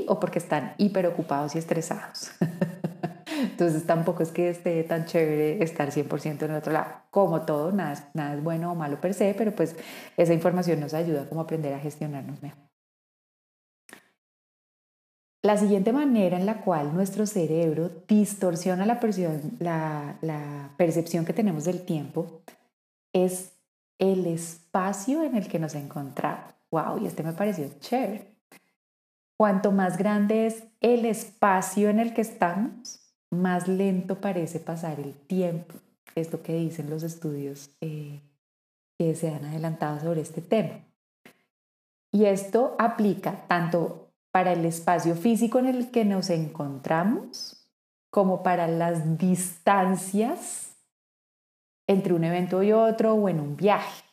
o 0.09 0.19
porque 0.19 0.39
están 0.39 0.75
hiperocupados 0.79 1.55
y 1.55 1.59
estresados. 1.59 2.31
Entonces 3.41 3.85
tampoco 3.85 4.21
es 4.21 4.31
que 4.31 4.49
esté 4.49 4.83
tan 4.83 5.05
chévere 5.05 5.63
estar 5.63 5.91
100% 5.91 6.43
en 6.43 6.51
el 6.51 6.57
otro 6.57 6.73
lado. 6.73 6.91
Como 7.09 7.43
todo, 7.43 7.71
nada 7.71 8.09
nada 8.13 8.35
es 8.35 8.43
bueno 8.43 8.69
o 8.73 8.75
malo 8.75 8.99
per 8.99 9.13
se, 9.13 9.33
pero 9.33 9.55
pues 9.55 9.77
esa 10.17 10.33
información 10.33 10.81
nos 10.81 10.93
ayuda 10.93 11.29
como 11.29 11.39
a 11.39 11.45
aprender 11.45 11.73
a 11.73 11.79
gestionarnos 11.79 12.43
mejor. 12.43 12.72
La 15.43 15.57
siguiente 15.57 15.91
manera 15.91 16.37
en 16.37 16.45
la 16.45 16.61
cual 16.61 16.93
nuestro 16.93 17.25
cerebro 17.25 17.91
distorsiona 18.07 18.85
la, 18.85 18.97
la, 19.59 20.17
la 20.21 20.69
percepción 20.77 21.25
que 21.25 21.33
tenemos 21.33 21.65
del 21.65 21.83
tiempo 21.83 22.41
es 23.11 23.51
el 23.99 24.25
espacio 24.25 25.21
en 25.21 25.35
el 25.35 25.49
que 25.49 25.59
nos 25.59 25.75
encontramos. 25.75 26.53
¡Wow! 26.71 26.99
Y 26.99 27.07
este 27.07 27.23
me 27.23 27.33
pareció 27.33 27.69
chévere. 27.81 28.37
Cuanto 29.35 29.73
más 29.73 29.97
grande 29.97 30.47
es 30.47 30.63
el 30.79 31.05
espacio 31.05 31.89
en 31.89 31.99
el 31.99 32.13
que 32.13 32.21
estamos, 32.21 33.01
más 33.29 33.67
lento 33.67 34.21
parece 34.21 34.61
pasar 34.61 35.01
el 35.01 35.13
tiempo. 35.13 35.75
Es 36.15 36.31
lo 36.31 36.41
que 36.41 36.53
dicen 36.55 36.89
los 36.89 37.03
estudios 37.03 37.69
eh, 37.81 38.21
que 38.97 39.13
se 39.13 39.29
han 39.29 39.43
adelantado 39.43 39.99
sobre 39.99 40.21
este 40.21 40.39
tema. 40.39 40.85
Y 42.13 42.25
esto 42.25 42.77
aplica 42.79 43.45
tanto 43.47 44.02
para 44.33 44.53
el 44.53 44.65
espacio 44.65 45.13
físico 45.13 45.59
en 45.59 45.67
el 45.67 45.91
que 45.91 46.05
nos 46.05 46.31
encontramos 46.31 47.69
como 48.09 48.41
para 48.41 48.67
las 48.67 49.19
distancias 49.19 50.75
entre 51.87 52.13
un 52.13 52.23
evento 52.23 52.63
y 52.63 52.71
otro 52.71 53.13
o 53.13 53.29
en 53.29 53.39
un 53.39 53.55
viaje. 53.55 54.03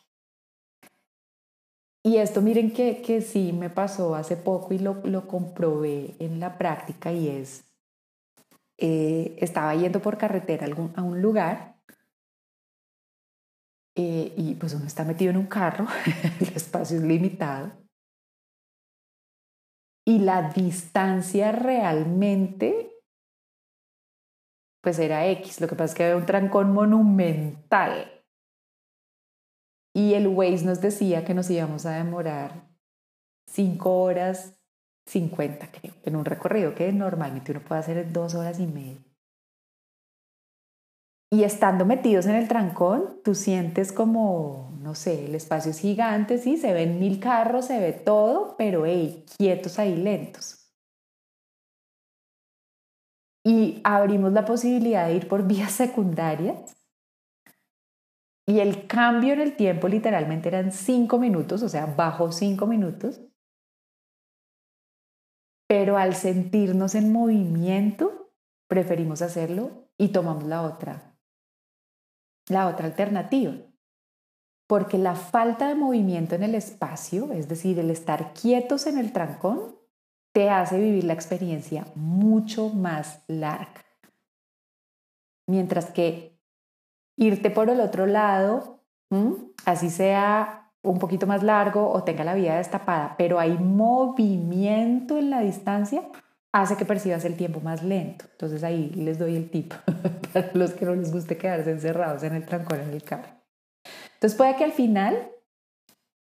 Y 2.03 2.17
esto 2.17 2.41
miren 2.41 2.71
que, 2.71 3.01
que 3.01 3.21
sí 3.21 3.51
me 3.51 3.71
pasó 3.71 4.13
hace 4.13 4.37
poco 4.37 4.75
y 4.75 4.77
lo, 4.77 5.01
lo 5.05 5.27
comprobé 5.27 6.15
en 6.19 6.39
la 6.39 6.55
práctica 6.55 7.11
y 7.11 7.27
es, 7.27 7.63
eh, 8.77 9.35
estaba 9.39 9.73
yendo 9.73 10.03
por 10.03 10.19
carretera 10.19 10.67
a, 10.95 11.01
un 11.01 11.19
lugar 11.19 11.81
eh, 13.95 14.33
y 14.37 14.53
pues 14.53 14.75
uno 14.75 14.85
está 14.85 15.03
metido 15.03 15.31
en 15.31 15.37
un 15.37 15.47
carro, 15.47 15.87
el 16.39 16.55
espacio 16.55 16.97
es 16.97 17.03
limitado 17.03 17.81
y 20.05 20.19
la 20.19 20.49
distancia 20.49 21.51
realmente 21.51 22.91
pues 24.81 24.97
era 24.97 25.27
X, 25.27 25.61
lo 25.61 25.67
que 25.67 25.75
pasa 25.75 25.91
es 25.91 25.95
que 25.95 26.03
había 26.05 26.17
un 26.17 26.25
trancón 26.25 26.73
monumental 26.73 28.23
y 29.93 30.13
el 30.13 30.27
Waze 30.27 30.65
nos 30.65 30.81
decía 30.81 31.23
que 31.23 31.33
nos 31.33 31.49
íbamos 31.49 31.85
a 31.85 31.97
demorar 31.97 32.67
5 33.47 34.01
horas 34.01 34.59
50, 35.05 35.71
creo, 35.71 35.93
en 36.03 36.15
un 36.15 36.25
recorrido 36.25 36.73
que 36.73 36.91
normalmente 36.93 37.51
uno 37.51 37.61
puede 37.61 37.81
hacer 37.81 37.97
en 37.97 38.13
2 38.13 38.35
horas 38.35 38.59
y 38.59 38.67
media. 38.67 39.10
Y 41.33 41.43
estando 41.45 41.85
metidos 41.85 42.25
en 42.25 42.35
el 42.35 42.49
trancón, 42.49 43.21
tú 43.23 43.35
sientes 43.35 43.93
como, 43.93 44.77
no 44.81 44.95
sé, 44.95 45.25
el 45.25 45.35
espacio 45.35 45.71
es 45.71 45.79
gigante, 45.79 46.37
sí, 46.37 46.57
se 46.57 46.73
ven 46.73 46.99
mil 46.99 47.21
carros, 47.21 47.65
se 47.67 47.79
ve 47.79 47.93
todo, 47.93 48.55
pero 48.57 48.85
hey, 48.85 49.25
quietos 49.37 49.79
ahí, 49.79 49.95
lentos. 49.95 50.73
Y 53.45 53.79
abrimos 53.85 54.33
la 54.33 54.43
posibilidad 54.43 55.07
de 55.07 55.15
ir 55.15 55.27
por 55.29 55.47
vías 55.47 55.71
secundarias 55.71 56.75
y 58.45 58.59
el 58.59 58.85
cambio 58.87 59.33
en 59.33 59.39
el 59.39 59.55
tiempo 59.55 59.87
literalmente 59.87 60.49
eran 60.49 60.73
cinco 60.73 61.17
minutos, 61.17 61.63
o 61.63 61.69
sea, 61.69 61.85
bajo 61.85 62.33
cinco 62.33 62.67
minutos. 62.67 63.21
Pero 65.69 65.97
al 65.97 66.15
sentirnos 66.15 66.95
en 66.95 67.13
movimiento, 67.13 68.33
preferimos 68.67 69.21
hacerlo 69.21 69.87
y 69.97 70.09
tomamos 70.09 70.43
la 70.43 70.63
otra, 70.63 71.10
la 72.51 72.67
otra 72.67 72.85
alternativa. 72.85 73.53
Porque 74.67 74.97
la 74.97 75.15
falta 75.15 75.67
de 75.67 75.75
movimiento 75.75 76.35
en 76.35 76.43
el 76.43 76.55
espacio, 76.55 77.31
es 77.33 77.47
decir, 77.47 77.79
el 77.79 77.89
estar 77.89 78.33
quietos 78.33 78.87
en 78.87 78.97
el 78.97 79.11
trancón, 79.11 79.75
te 80.33 80.49
hace 80.49 80.79
vivir 80.79 81.03
la 81.03 81.13
experiencia 81.13 81.85
mucho 81.95 82.69
más 82.69 83.23
larga. 83.27 83.83
Mientras 85.47 85.91
que 85.91 86.39
irte 87.17 87.49
por 87.51 87.69
el 87.69 87.81
otro 87.81 88.05
lado, 88.05 88.79
así 89.65 89.89
sea 89.89 90.71
un 90.83 90.99
poquito 90.99 91.27
más 91.27 91.43
largo 91.43 91.91
o 91.91 92.03
tenga 92.03 92.23
la 92.23 92.33
vía 92.33 92.55
destapada, 92.57 93.15
pero 93.17 93.39
hay 93.39 93.57
movimiento 93.57 95.17
en 95.17 95.29
la 95.29 95.41
distancia, 95.41 96.03
hace 96.51 96.75
que 96.75 96.85
percibas 96.85 97.25
el 97.25 97.35
tiempo 97.35 97.61
más 97.61 97.83
lento. 97.83 98.25
Entonces 98.31 98.63
ahí 98.63 98.89
les 98.89 99.17
doy 99.17 99.35
el 99.35 99.49
tip 99.49 99.73
para 100.33 100.51
los 100.53 100.71
que 100.71 100.85
no 100.85 100.95
les 100.95 101.11
guste 101.11 101.37
quedarse 101.37 101.71
encerrados 101.71 102.23
en 102.23 102.35
el 102.35 102.45
trancón 102.45 102.81
en 102.81 102.89
el 102.89 103.03
carro. 103.03 103.29
Entonces 104.13 104.37
puede 104.37 104.55
que 104.55 104.63
al 104.63 104.71
final 104.71 105.29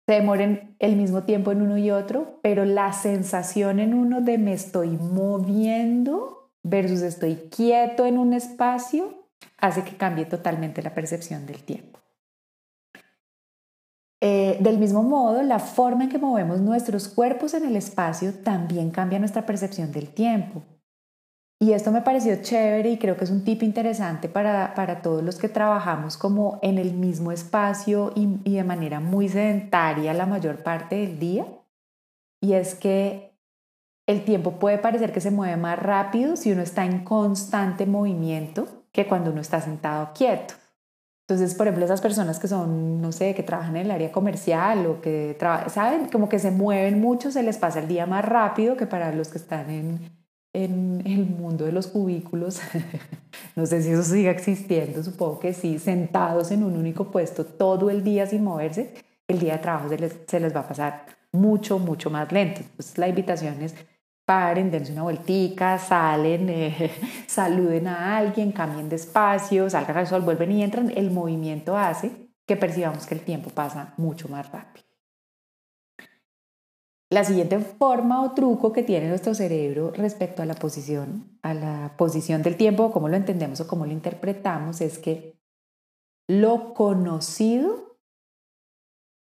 se 0.06 0.14
demoren 0.14 0.76
el 0.78 0.96
mismo 0.96 1.24
tiempo 1.24 1.52
en 1.52 1.62
uno 1.62 1.78
y 1.78 1.90
otro, 1.90 2.38
pero 2.42 2.64
la 2.64 2.92
sensación 2.92 3.80
en 3.80 3.94
uno 3.94 4.20
de 4.20 4.38
me 4.38 4.52
estoy 4.52 4.90
moviendo 4.90 6.52
versus 6.62 7.02
estoy 7.02 7.36
quieto 7.50 8.06
en 8.06 8.18
un 8.18 8.32
espacio 8.32 9.28
hace 9.58 9.82
que 9.82 9.96
cambie 9.96 10.26
totalmente 10.26 10.82
la 10.82 10.94
percepción 10.94 11.46
del 11.46 11.62
tiempo. 11.62 11.89
Del 14.60 14.76
mismo 14.76 15.02
modo, 15.02 15.42
la 15.42 15.58
forma 15.58 16.04
en 16.04 16.10
que 16.10 16.18
movemos 16.18 16.60
nuestros 16.60 17.08
cuerpos 17.08 17.54
en 17.54 17.64
el 17.64 17.76
espacio 17.76 18.34
también 18.34 18.90
cambia 18.90 19.18
nuestra 19.18 19.46
percepción 19.46 19.90
del 19.90 20.10
tiempo. 20.10 20.62
Y 21.58 21.72
esto 21.72 21.90
me 21.90 22.02
pareció 22.02 22.42
chévere 22.42 22.90
y 22.90 22.98
creo 22.98 23.16
que 23.16 23.24
es 23.24 23.30
un 23.30 23.42
tip 23.42 23.62
interesante 23.62 24.28
para, 24.28 24.74
para 24.74 25.00
todos 25.00 25.22
los 25.22 25.38
que 25.38 25.48
trabajamos 25.48 26.18
como 26.18 26.58
en 26.60 26.76
el 26.76 26.92
mismo 26.92 27.32
espacio 27.32 28.12
y, 28.14 28.38
y 28.44 28.56
de 28.56 28.64
manera 28.64 29.00
muy 29.00 29.30
sedentaria 29.30 30.12
la 30.12 30.26
mayor 30.26 30.62
parte 30.62 30.96
del 30.96 31.18
día. 31.18 31.46
Y 32.42 32.52
es 32.52 32.74
que 32.74 33.34
el 34.06 34.26
tiempo 34.26 34.58
puede 34.58 34.76
parecer 34.76 35.10
que 35.10 35.22
se 35.22 35.30
mueve 35.30 35.56
más 35.56 35.78
rápido 35.78 36.36
si 36.36 36.52
uno 36.52 36.60
está 36.60 36.84
en 36.84 37.02
constante 37.02 37.86
movimiento 37.86 38.84
que 38.92 39.06
cuando 39.06 39.30
uno 39.30 39.40
está 39.40 39.62
sentado 39.62 40.10
quieto. 40.14 40.59
Entonces, 41.30 41.56
por 41.56 41.68
ejemplo, 41.68 41.84
esas 41.84 42.00
personas 42.00 42.40
que 42.40 42.48
son, 42.48 43.00
no 43.00 43.12
sé, 43.12 43.36
que 43.36 43.44
trabajan 43.44 43.76
en 43.76 43.86
el 43.86 43.90
área 43.92 44.10
comercial 44.10 44.84
o 44.86 45.00
que, 45.00 45.36
¿saben? 45.68 46.08
Como 46.08 46.28
que 46.28 46.40
se 46.40 46.50
mueven 46.50 47.00
mucho, 47.00 47.30
se 47.30 47.44
les 47.44 47.56
pasa 47.56 47.78
el 47.78 47.86
día 47.86 48.04
más 48.04 48.24
rápido 48.24 48.76
que 48.76 48.86
para 48.86 49.14
los 49.14 49.28
que 49.28 49.38
están 49.38 49.70
en, 49.70 50.10
en 50.52 51.02
el 51.06 51.26
mundo 51.26 51.66
de 51.66 51.70
los 51.70 51.86
cubículos. 51.86 52.60
no 53.54 53.64
sé 53.64 53.80
si 53.80 53.90
eso 53.90 54.02
siga 54.02 54.32
existiendo, 54.32 55.04
supongo 55.04 55.38
que 55.38 55.52
sí, 55.52 55.78
sentados 55.78 56.50
en 56.50 56.64
un 56.64 56.76
único 56.76 57.12
puesto 57.12 57.46
todo 57.46 57.90
el 57.90 58.02
día 58.02 58.26
sin 58.26 58.42
moverse, 58.42 58.94
el 59.28 59.38
día 59.38 59.52
de 59.52 59.58
trabajo 59.60 59.88
se 59.88 59.98
les, 59.98 60.16
se 60.26 60.40
les 60.40 60.52
va 60.52 60.60
a 60.60 60.68
pasar 60.68 61.06
mucho, 61.30 61.78
mucho 61.78 62.10
más 62.10 62.32
lento. 62.32 62.62
Entonces, 62.62 62.98
la 62.98 63.06
invitación 63.06 63.62
es 63.62 63.76
paren, 64.30 64.70
dense 64.70 64.92
una 64.92 65.02
vueltica, 65.02 65.76
salen, 65.76 66.48
eh, 66.50 66.92
saluden 67.26 67.88
a 67.88 68.16
alguien, 68.16 68.52
cambien 68.52 68.88
de 68.88 68.94
espacio, 68.94 69.68
salgan 69.68 69.96
al 69.96 70.06
sol, 70.06 70.22
vuelven 70.22 70.52
y 70.52 70.62
entran, 70.62 70.92
el 70.94 71.10
movimiento 71.10 71.76
hace 71.76 72.30
que 72.46 72.54
percibamos 72.56 73.06
que 73.06 73.16
el 73.16 73.22
tiempo 73.22 73.50
pasa 73.50 73.92
mucho 73.96 74.28
más 74.28 74.48
rápido. 74.52 74.86
La 77.10 77.24
siguiente 77.24 77.58
forma 77.58 78.22
o 78.22 78.30
truco 78.30 78.72
que 78.72 78.84
tiene 78.84 79.08
nuestro 79.08 79.34
cerebro 79.34 79.90
respecto 79.90 80.42
a 80.42 80.46
la 80.46 80.54
posición, 80.54 81.36
a 81.42 81.52
la 81.52 81.94
posición 81.96 82.42
del 82.42 82.56
tiempo, 82.56 82.92
cómo 82.92 83.08
lo 83.08 83.16
entendemos 83.16 83.60
o 83.60 83.66
cómo 83.66 83.84
lo 83.84 83.90
interpretamos, 83.90 84.80
es 84.80 85.00
que 85.00 85.40
lo 86.28 86.72
conocido 86.72 87.98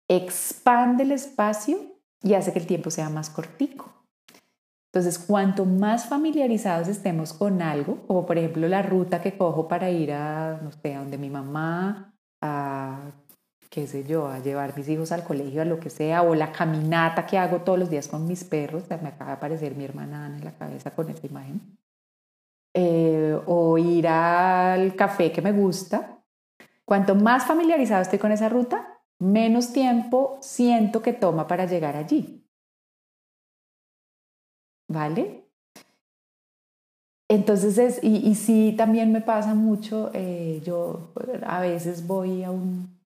expande 0.09 1.03
el 1.03 1.11
espacio 1.11 1.77
y 2.23 2.33
hace 2.33 2.51
que 2.53 2.57
el 2.57 2.65
tiempo 2.65 2.89
sea 2.89 3.09
más 3.11 3.29
cortico. 3.29 4.04
Entonces, 4.95 5.19
cuanto 5.19 5.65
más 5.65 6.07
familiarizados 6.07 6.87
estemos 6.87 7.33
con 7.33 7.61
algo, 7.61 7.97
como 8.07 8.25
por 8.25 8.37
ejemplo 8.37 8.65
la 8.69 8.81
ruta 8.81 9.21
que 9.21 9.37
cojo 9.37 9.67
para 9.67 9.89
ir 9.89 10.13
a, 10.13 10.57
no 10.63 10.71
sé, 10.71 10.95
a 10.95 10.99
donde 10.99 11.17
mi 11.17 11.29
mamá, 11.29 12.15
a, 12.41 13.11
qué 13.69 13.87
sé 13.87 14.05
yo, 14.05 14.29
a 14.29 14.39
llevar 14.39 14.73
mis 14.77 14.87
hijos 14.87 15.11
al 15.11 15.25
colegio, 15.25 15.61
a 15.61 15.65
lo 15.65 15.81
que 15.81 15.89
sea, 15.89 16.21
o 16.21 16.33
la 16.33 16.53
caminata 16.53 17.25
que 17.25 17.37
hago 17.37 17.59
todos 17.63 17.77
los 17.77 17.89
días 17.89 18.07
con 18.07 18.25
mis 18.25 18.45
perros, 18.45 18.85
me 18.89 19.09
acaba 19.09 19.31
de 19.31 19.35
aparecer 19.35 19.75
mi 19.75 19.83
hermana 19.83 20.27
Ana 20.27 20.37
en 20.37 20.45
la 20.45 20.53
cabeza 20.53 20.91
con 20.91 21.09
esta 21.09 21.27
imagen, 21.27 21.77
eh, 22.73 23.37
o 23.47 23.77
ir 23.77 24.07
al 24.07 24.95
café 24.95 25.29
que 25.33 25.41
me 25.41 25.51
gusta, 25.51 26.23
cuanto 26.85 27.15
más 27.15 27.45
familiarizado 27.45 28.01
estoy 28.01 28.19
con 28.19 28.31
esa 28.31 28.47
ruta, 28.47 29.01
menos 29.19 29.73
tiempo 29.73 30.37
siento 30.39 31.01
que 31.01 31.11
toma 31.11 31.47
para 31.47 31.65
llegar 31.65 31.97
allí. 31.97 32.44
¿Vale? 34.87 35.45
Entonces, 37.27 37.77
es, 37.77 38.03
y, 38.03 38.35
sí, 38.35 38.75
también 38.77 39.11
me 39.11 39.21
pasa 39.21 39.55
mucho, 39.55 40.11
eh, 40.13 40.61
yo 40.63 41.11
a 41.45 41.59
veces 41.59 42.05
voy 42.05 42.43
a 42.43 42.51
un, 42.51 42.99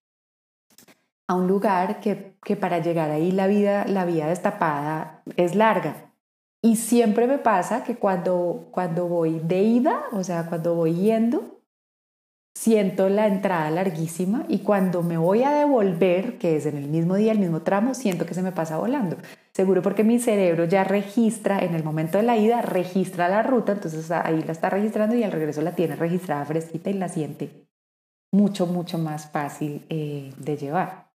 a 1.26 1.34
un 1.34 1.46
lugar 1.46 2.00
que, 2.00 2.34
que, 2.44 2.56
para 2.56 2.80
llegar 2.80 3.10
ahí 3.10 3.32
la 3.32 3.46
vida, 3.46 3.86
la 3.86 4.04
vía 4.04 4.26
destapada 4.26 5.22
es 5.36 5.54
larga. 5.54 6.12
Y 6.62 6.76
siempre 6.76 7.26
me 7.26 7.38
pasa 7.38 7.82
que 7.84 7.96
cuando, 7.96 8.68
cuando 8.70 9.06
voy 9.08 9.38
de 9.38 9.62
ida, 9.62 10.04
o 10.12 10.22
sea, 10.22 10.46
cuando 10.46 10.74
voy 10.74 10.94
yendo, 10.94 11.60
siento 12.54 13.08
la 13.08 13.26
entrada 13.26 13.70
larguísima 13.70 14.44
y 14.48 14.58
cuando 14.58 15.02
me 15.02 15.16
voy 15.16 15.42
a 15.44 15.52
devolver, 15.52 16.36
que 16.36 16.56
es 16.56 16.66
en 16.66 16.76
el 16.76 16.88
mismo 16.88 17.16
día, 17.16 17.32
el 17.32 17.38
mismo 17.38 17.62
tramo, 17.62 17.94
siento 17.94 18.26
que 18.26 18.34
se 18.34 18.42
me 18.42 18.52
pasa 18.52 18.76
volando. 18.76 19.16
Seguro 19.52 19.82
porque 19.82 20.04
mi 20.04 20.18
cerebro 20.20 20.64
ya 20.64 20.84
registra, 20.84 21.58
en 21.58 21.74
el 21.74 21.82
momento 21.82 22.18
de 22.18 22.24
la 22.24 22.36
ida, 22.36 22.62
registra 22.62 23.28
la 23.28 23.42
ruta, 23.42 23.72
entonces 23.72 24.10
ahí 24.10 24.42
la 24.42 24.52
está 24.52 24.70
registrando 24.70 25.16
y 25.16 25.24
al 25.24 25.32
regreso 25.32 25.60
la 25.60 25.74
tiene 25.74 25.96
registrada 25.96 26.44
fresquita 26.44 26.88
y 26.90 26.94
la 26.94 27.08
siente 27.08 27.66
mucho, 28.32 28.66
mucho 28.66 28.98
más 28.98 29.30
fácil 29.30 29.84
eh, 29.88 30.32
de 30.36 30.56
llevar. 30.56 31.10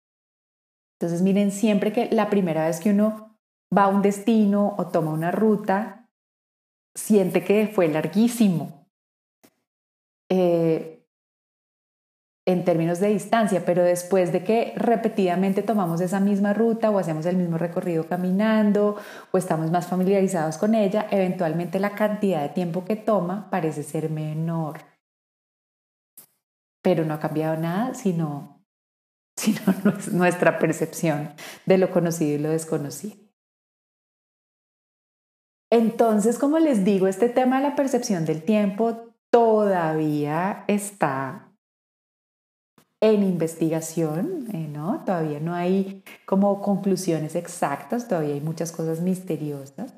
Entonces 0.98 1.22
miren, 1.22 1.50
siempre 1.50 1.92
que 1.92 2.08
la 2.10 2.30
primera 2.30 2.66
vez 2.66 2.80
que 2.80 2.90
uno 2.90 3.36
va 3.76 3.84
a 3.84 3.88
un 3.88 4.02
destino 4.02 4.74
o 4.78 4.86
toma 4.88 5.12
una 5.12 5.30
ruta, 5.30 6.08
siente 6.94 7.44
que 7.44 7.66
fue 7.66 7.88
larguísimo. 7.88 8.86
Eh, 10.30 10.91
en 12.44 12.64
términos 12.64 12.98
de 12.98 13.08
distancia, 13.08 13.64
pero 13.64 13.84
después 13.84 14.32
de 14.32 14.42
que 14.42 14.72
repetidamente 14.76 15.62
tomamos 15.62 16.00
esa 16.00 16.18
misma 16.18 16.52
ruta 16.52 16.90
o 16.90 16.98
hacemos 16.98 17.24
el 17.26 17.36
mismo 17.36 17.56
recorrido 17.56 18.08
caminando 18.08 18.96
o 19.30 19.38
estamos 19.38 19.70
más 19.70 19.86
familiarizados 19.86 20.58
con 20.58 20.74
ella, 20.74 21.06
eventualmente 21.10 21.78
la 21.78 21.94
cantidad 21.94 22.42
de 22.42 22.48
tiempo 22.48 22.84
que 22.84 22.96
toma 22.96 23.48
parece 23.48 23.84
ser 23.84 24.10
menor. 24.10 24.80
Pero 26.82 27.04
no 27.04 27.14
ha 27.14 27.20
cambiado 27.20 27.56
nada, 27.56 27.94
sino, 27.94 28.64
sino 29.36 29.60
nuestra 30.10 30.58
percepción 30.58 31.34
de 31.64 31.78
lo 31.78 31.92
conocido 31.92 32.34
y 32.34 32.42
lo 32.42 32.50
desconocido. 32.50 33.22
Entonces, 35.70 36.38
como 36.38 36.58
les 36.58 36.84
digo, 36.84 37.06
este 37.06 37.28
tema 37.28 37.58
de 37.58 37.68
la 37.68 37.76
percepción 37.76 38.26
del 38.26 38.42
tiempo 38.42 39.14
todavía 39.30 40.64
está 40.66 41.51
en 43.02 43.24
investigación, 43.24 44.46
eh, 44.52 44.68
¿no? 44.68 45.02
Todavía 45.04 45.40
no 45.40 45.54
hay 45.54 46.04
como 46.24 46.62
conclusiones 46.62 47.34
exactas, 47.34 48.06
todavía 48.06 48.34
hay 48.34 48.40
muchas 48.40 48.70
cosas 48.70 49.00
misteriosas, 49.00 49.92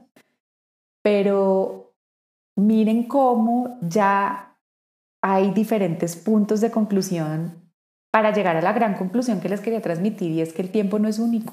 pero 1.03 1.93
miren 2.57 3.07
cómo 3.07 3.79
ya 3.83 4.57
hay 5.23 5.51
diferentes 5.51 6.17
puntos 6.17 6.62
de 6.62 6.71
conclusión 6.71 7.71
para 8.11 8.33
llegar 8.33 8.57
a 8.57 8.62
la 8.62 8.73
gran 8.73 8.95
conclusión 8.95 9.40
que 9.40 9.51
les 9.51 9.61
quería 9.61 9.83
transmitir 9.83 10.31
y 10.31 10.40
es 10.40 10.55
que 10.55 10.62
el 10.62 10.71
tiempo 10.71 10.99
no 10.99 11.07
es 11.07 11.19
único. 11.19 11.53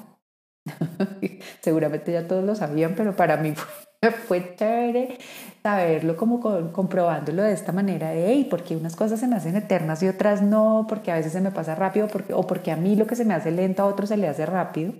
Seguramente 1.60 2.12
ya 2.12 2.26
todos 2.26 2.44
lo 2.44 2.54
sabían, 2.54 2.94
pero 2.96 3.14
para 3.16 3.36
mí 3.36 3.54
fue, 4.00 4.10
fue 4.10 4.56
chévere 4.56 5.18
saberlo 5.62 6.16
como 6.16 6.40
comprobándolo 6.72 7.42
de 7.42 7.52
esta 7.52 7.72
manera 7.72 8.10
de, 8.10 8.26
hey, 8.28 8.46
porque 8.50 8.76
unas 8.76 8.96
cosas 8.96 9.20
se 9.20 9.28
me 9.28 9.36
hacen 9.36 9.56
eternas 9.56 10.02
y 10.02 10.08
otras 10.08 10.42
no, 10.42 10.86
porque 10.88 11.12
a 11.12 11.16
veces 11.16 11.32
se 11.32 11.40
me 11.40 11.50
pasa 11.50 11.74
rápido 11.74 12.08
porque, 12.08 12.34
o 12.34 12.46
porque 12.46 12.72
a 12.72 12.76
mí 12.76 12.96
lo 12.96 13.06
que 13.06 13.16
se 13.16 13.24
me 13.24 13.34
hace 13.34 13.50
lento 13.50 13.82
a 13.82 13.86
otro 13.86 14.06
se 14.06 14.16
le 14.16 14.28
hace 14.28 14.46
rápido. 14.46 14.92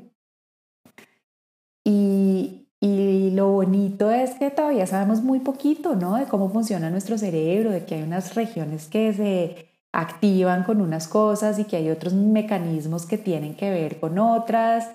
Y, 1.85 2.69
y 2.81 3.31
lo 3.33 3.49
bonito 3.49 4.11
es 4.11 4.35
que 4.35 4.51
todavía 4.51 4.87
sabemos 4.87 5.23
muy 5.23 5.41
poquito, 5.41 5.97
¿no? 5.97 6.17
De 6.17 6.27
cómo 6.27 6.49
funciona 6.51 6.91
nuestro 6.91 7.19
cerebro, 7.19 7.71
de 7.71 7.85
que 7.85 7.97
hay 7.97 8.03
unas 8.03 8.35
regiones 8.37 8.87
que 8.87 9.13
se 9.13 9.73
activan 9.93 10.65
con 10.65 10.81
unas 10.81 11.09
cosas 11.09 11.59
y 11.59 11.65
que 11.65 11.77
hay 11.77 11.91
otros 11.91 12.15
mecanismos 12.15 13.05
que 13.05 13.19
tienen 13.19 13.57
que 13.57 13.71
ver 13.71 14.01
con 14.01 14.19
otras 14.19 14.89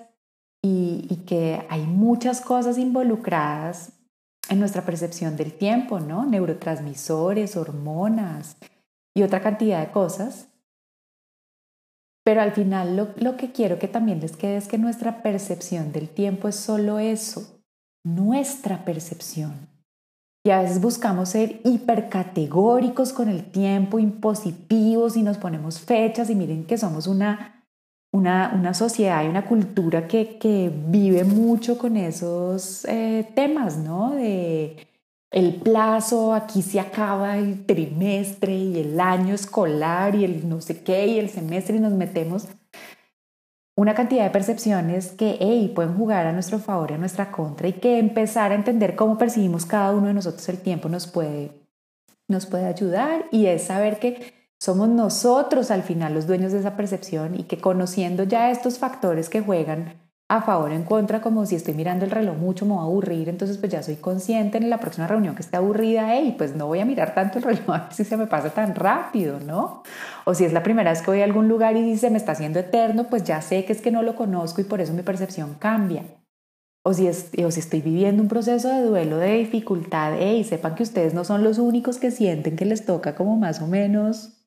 y, 0.62 1.22
que 1.26 1.66
hay 1.68 1.82
muchas 1.82 2.40
cosas 2.40 2.78
involucradas 2.78 3.92
en 4.48 4.58
nuestra 4.58 4.84
percepción 4.84 5.36
del 5.36 5.52
tiempo, 5.52 6.00
¿no? 6.00 6.24
Neurotransmisores, 6.24 7.56
hormonas 7.56 8.56
y 9.14 9.22
otra 9.22 9.42
cantidad 9.42 9.80
de 9.80 9.92
cosas. 9.92 10.48
Pero 12.24 12.40
al 12.40 12.52
final 12.52 12.96
lo, 12.96 13.08
lo, 13.16 13.36
que 13.36 13.52
quiero 13.52 13.78
que 13.78 13.88
también 13.88 14.20
les 14.20 14.36
quede 14.36 14.56
es 14.56 14.68
que 14.68 14.78
nuestra 14.78 15.22
percepción 15.22 15.92
del 15.92 16.08
tiempo 16.08 16.48
es 16.48 16.56
solo 16.56 16.98
eso, 16.98 17.60
nuestra 18.04 18.84
percepción. 18.84 19.68
Y 20.44 20.50
a 20.50 20.62
veces 20.62 20.80
buscamos 20.80 21.30
ser 21.30 21.60
hipercategóricos 21.64 23.12
con 23.12 23.28
el 23.28 23.50
tiempo, 23.50 23.98
impositivos 23.98 25.16
y 25.16 25.22
nos 25.22 25.36
ponemos 25.36 25.80
fechas 25.80 26.30
y 26.30 26.34
miren 26.34 26.64
que 26.64 26.78
somos 26.78 27.06
una 27.06 27.57
una, 28.12 28.52
una, 28.54 28.74
sociedad 28.74 29.24
y 29.24 29.28
una 29.28 29.44
cultura 29.44 30.08
que, 30.08 30.38
que 30.38 30.72
vive 30.72 31.24
mucho 31.24 31.78
con 31.78 31.96
esos 31.96 32.84
eh, 32.86 33.30
temas, 33.34 33.76
¿no? 33.76 34.12
De 34.12 34.88
el 35.30 35.56
plazo, 35.56 36.32
aquí 36.32 36.62
se 36.62 36.80
acaba 36.80 37.36
el 37.36 37.66
trimestre 37.66 38.54
y 38.54 38.78
el 38.78 38.98
año 38.98 39.34
escolar 39.34 40.14
y 40.14 40.24
el 40.24 40.48
no 40.48 40.60
sé 40.60 40.82
qué 40.82 41.06
y 41.06 41.18
el 41.18 41.28
semestre 41.28 41.76
y 41.76 41.80
nos 41.80 41.92
metemos 41.92 42.48
una 43.76 43.94
cantidad 43.94 44.24
de 44.24 44.30
percepciones 44.30 45.12
que 45.12 45.36
hey, 45.38 45.70
pueden 45.74 45.96
jugar 45.96 46.26
a 46.26 46.32
nuestro 46.32 46.58
favor 46.58 46.90
y 46.90 46.94
a 46.94 46.98
nuestra 46.98 47.30
contra 47.30 47.68
y 47.68 47.74
que 47.74 47.98
empezar 47.98 48.52
a 48.52 48.54
entender 48.54 48.96
cómo 48.96 49.18
percibimos 49.18 49.66
cada 49.66 49.92
uno 49.92 50.08
de 50.08 50.14
nosotros 50.14 50.48
el 50.48 50.58
tiempo 50.58 50.88
nos 50.88 51.06
puede, 51.06 51.52
nos 52.26 52.46
puede 52.46 52.64
ayudar 52.64 53.26
y 53.30 53.46
es 53.46 53.64
saber 53.64 53.98
que 53.98 54.37
somos 54.58 54.88
nosotros 54.88 55.70
al 55.70 55.82
final 55.82 56.14
los 56.14 56.26
dueños 56.26 56.52
de 56.52 56.58
esa 56.58 56.76
percepción 56.76 57.38
y 57.38 57.44
que 57.44 57.60
conociendo 57.60 58.24
ya 58.24 58.50
estos 58.50 58.78
factores 58.78 59.28
que 59.28 59.40
juegan 59.40 59.94
a 60.30 60.42
favor 60.42 60.70
o 60.70 60.74
en 60.74 60.82
contra, 60.82 61.22
como 61.22 61.46
si 61.46 61.54
estoy 61.54 61.72
mirando 61.72 62.04
el 62.04 62.10
reloj 62.10 62.36
mucho, 62.36 62.66
me 62.66 62.72
voy 62.72 62.80
a 62.80 62.84
aburrir, 62.84 63.30
entonces 63.30 63.56
pues 63.56 63.72
ya 63.72 63.82
soy 63.82 63.96
consciente 63.96 64.58
en 64.58 64.68
la 64.68 64.78
próxima 64.78 65.06
reunión 65.06 65.34
que 65.34 65.40
esté 65.40 65.56
aburrida, 65.56 66.20
y 66.20 66.32
pues 66.32 66.54
no 66.54 66.66
voy 66.66 66.80
a 66.80 66.84
mirar 66.84 67.14
tanto 67.14 67.38
el 67.38 67.44
reloj 67.44 67.70
a 67.70 67.78
ver 67.84 67.92
si 67.92 68.04
se 68.04 68.16
me 68.18 68.26
pasa 68.26 68.50
tan 68.50 68.74
rápido, 68.74 69.40
¿no? 69.40 69.82
O 70.26 70.34
si 70.34 70.44
es 70.44 70.52
la 70.52 70.62
primera 70.62 70.90
vez 70.90 71.00
que 71.00 71.10
voy 71.10 71.22
a 71.22 71.24
algún 71.24 71.48
lugar 71.48 71.76
y 71.76 71.96
se 71.96 72.10
me 72.10 72.18
está 72.18 72.32
haciendo 72.32 72.58
eterno, 72.58 73.08
pues 73.08 73.24
ya 73.24 73.40
sé 73.40 73.64
que 73.64 73.72
es 73.72 73.80
que 73.80 73.90
no 73.90 74.02
lo 74.02 74.16
conozco 74.16 74.60
y 74.60 74.64
por 74.64 74.82
eso 74.82 74.92
mi 74.92 75.02
percepción 75.02 75.54
cambia. 75.58 76.04
O 76.84 76.92
si, 76.92 77.06
es, 77.06 77.30
o 77.44 77.50
si 77.50 77.60
estoy 77.60 77.80
viviendo 77.80 78.22
un 78.22 78.28
proceso 78.28 78.68
de 78.68 78.82
duelo, 78.82 79.16
de 79.16 79.32
dificultad, 79.32 80.18
y 80.20 80.44
sepan 80.44 80.74
que 80.74 80.82
ustedes 80.82 81.14
no 81.14 81.24
son 81.24 81.42
los 81.42 81.58
únicos 81.58 81.98
que 81.98 82.10
sienten 82.10 82.56
que 82.56 82.66
les 82.66 82.84
toca 82.84 83.14
como 83.14 83.36
más 83.36 83.62
o 83.62 83.66
menos 83.66 84.37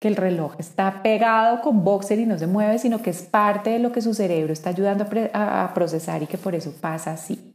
que 0.00 0.08
el 0.08 0.16
reloj 0.16 0.54
está 0.58 1.02
pegado 1.02 1.60
con 1.60 1.84
boxer 1.84 2.18
y 2.18 2.26
no 2.26 2.38
se 2.38 2.46
mueve, 2.46 2.78
sino 2.78 3.02
que 3.02 3.10
es 3.10 3.22
parte 3.22 3.70
de 3.70 3.78
lo 3.78 3.92
que 3.92 4.00
su 4.00 4.14
cerebro 4.14 4.52
está 4.52 4.70
ayudando 4.70 5.06
a, 5.34 5.70
procesar 5.74 6.22
y 6.22 6.26
que 6.26 6.38
por 6.38 6.54
eso 6.54 6.72
pasa 6.80 7.12
así. 7.12 7.54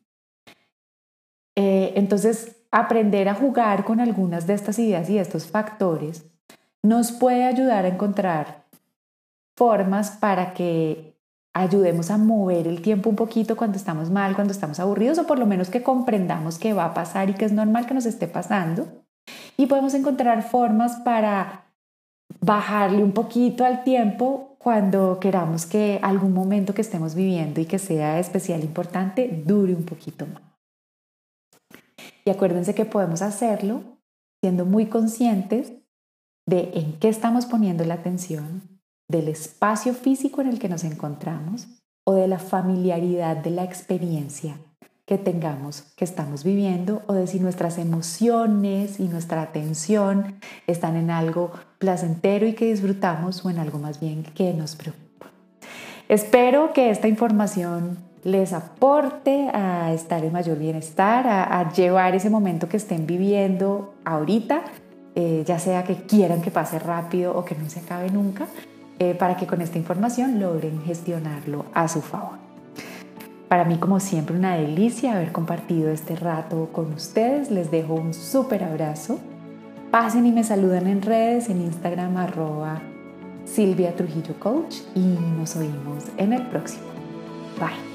Eh, 1.55 1.93
entonces, 1.95 2.55
aprender 2.71 3.29
a 3.29 3.34
jugar 3.34 3.84
con 3.84 3.99
algunas 3.99 4.45
de 4.45 4.53
estas 4.53 4.77
ideas 4.77 5.10
y 5.10 5.17
estos 5.17 5.47
factores 5.47 6.25
nos 6.84 7.12
puede 7.12 7.45
ayudar 7.45 7.86
a 7.86 7.89
encontrar 7.89 8.65
formas 9.58 10.12
para 10.12 10.53
que 10.53 11.15
ayudemos 11.53 12.12
a 12.12 12.17
mover 12.17 12.67
el 12.67 12.81
tiempo 12.81 13.10
un 13.10 13.15
poquito 13.15 13.55
cuando 13.55 13.77
estamos 13.77 14.12
mal, 14.12 14.36
cuando 14.36 14.53
estamos 14.53 14.79
aburridos, 14.79 15.17
o 15.17 15.25
por 15.25 15.39
lo 15.39 15.47
menos 15.47 15.69
que 15.69 15.81
comprendamos 15.81 16.60
que 16.60 16.73
va 16.73 16.86
a 16.86 16.93
pasar 16.93 17.29
y 17.29 17.34
que 17.34 17.45
es 17.45 17.53
normal 17.53 17.88
que 17.88 17.93
nos 17.95 18.05
esté 18.05 18.27
pasando. 18.27 18.88
Y 19.58 19.65
podemos 19.65 19.95
encontrar 19.95 20.43
formas 20.43 20.97
para 20.97 21.64
bajarle 22.39 23.03
un 23.03 23.11
poquito 23.11 23.65
al 23.65 23.83
tiempo 23.83 24.55
cuando 24.57 25.19
queramos 25.19 25.65
que 25.65 25.99
algún 26.01 26.33
momento 26.33 26.73
que 26.73 26.81
estemos 26.81 27.15
viviendo 27.15 27.61
y 27.61 27.65
que 27.65 27.79
sea 27.79 28.19
especial 28.19 28.63
importante 28.63 29.43
dure 29.45 29.75
un 29.75 29.85
poquito 29.85 30.25
más. 30.25 30.41
Y 32.25 32.31
acuérdense 32.31 32.73
que 32.73 32.85
podemos 32.85 33.21
hacerlo 33.21 33.83
siendo 34.43 34.65
muy 34.65 34.88
conscientes 34.88 35.73
de 36.47 36.71
en 36.73 36.99
qué 36.99 37.09
estamos 37.09 37.45
poniendo 37.45 37.83
la 37.85 37.95
atención, 37.95 38.61
del 39.07 39.27
espacio 39.27 39.93
físico 39.93 40.41
en 40.41 40.47
el 40.47 40.59
que 40.59 40.69
nos 40.69 40.83
encontramos 40.83 41.67
o 42.07 42.13
de 42.13 42.27
la 42.27 42.39
familiaridad 42.39 43.38
de 43.38 43.51
la 43.51 43.63
experiencia 43.63 44.59
que 45.05 45.17
tengamos, 45.17 45.83
que 45.95 46.03
estamos 46.03 46.43
viviendo, 46.43 47.03
o 47.07 47.13
de 47.13 47.27
si 47.27 47.39
nuestras 47.39 47.77
emociones 47.77 48.99
y 48.99 49.07
nuestra 49.07 49.43
atención 49.43 50.39
están 50.65 50.95
en 50.95 51.11
algo 51.11 51.51
placentero 51.77 52.47
y 52.47 52.53
que 52.53 52.65
disfrutamos 52.65 53.45
o 53.45 53.49
en 53.49 53.59
algo 53.59 53.77
más 53.77 53.99
bien 53.99 54.23
que 54.23 54.53
nos 54.53 54.75
preocupa. 54.75 55.27
Espero 56.09 56.73
que 56.73 56.89
esta 56.89 57.07
información 57.07 57.97
les 58.23 58.53
aporte 58.53 59.49
a 59.53 59.93
estar 59.93 60.23
en 60.23 60.33
mayor 60.33 60.57
bienestar, 60.57 61.27
a, 61.27 61.71
llevar 61.71 62.15
ese 62.15 62.31
momento 62.31 62.67
que 62.67 62.77
estén 62.77 63.05
viviendo 63.05 63.93
ahorita, 64.03 64.63
eh, 65.13 65.43
ya 65.45 65.59
sea 65.59 65.83
que 65.83 65.95
quieran 66.07 66.41
que 66.41 66.49
pase 66.49 66.79
rápido 66.79 67.37
o 67.37 67.45
que 67.45 67.53
no 67.53 67.69
se 67.69 67.81
acabe 67.81 68.09
nunca, 68.09 68.47
eh, 68.97 69.13
para 69.13 69.37
que 69.37 69.45
con 69.45 69.61
esta 69.61 69.77
información 69.77 70.39
logren 70.39 70.81
gestionarlo 70.83 71.65
a 71.75 71.87
su 71.87 72.01
favor. 72.01 72.44
Para 73.47 73.63
mí, 73.63 73.77
como 73.77 73.99
siempre, 73.99 74.36
una 74.36 74.55
delicia 74.55 75.15
haber 75.15 75.31
compartido 75.31 75.91
este 75.91 76.15
rato 76.15 76.69
con 76.71 76.93
ustedes. 76.93 77.51
Les 77.51 77.69
dejo 77.71 77.93
un 77.93 78.13
súper 78.13 78.63
abrazo. 78.63 79.19
Pasen 79.91 80.25
y 80.25 80.31
me 80.31 80.43
saludan 80.43 80.88
en 80.88 81.01
redes, 81.01 81.49
en 81.49 81.62
Instagram, 81.62 82.17
arroba 82.17 82.81
Silvia 83.45 83.95
Trujillo 83.95 84.34
Coach 84.39 84.77
y 84.95 85.17
nos 85.38 85.55
oímos 85.55 86.05
en 86.17 86.34
el 86.34 86.41
próximo. 86.47 86.88
Bye. 87.60 87.94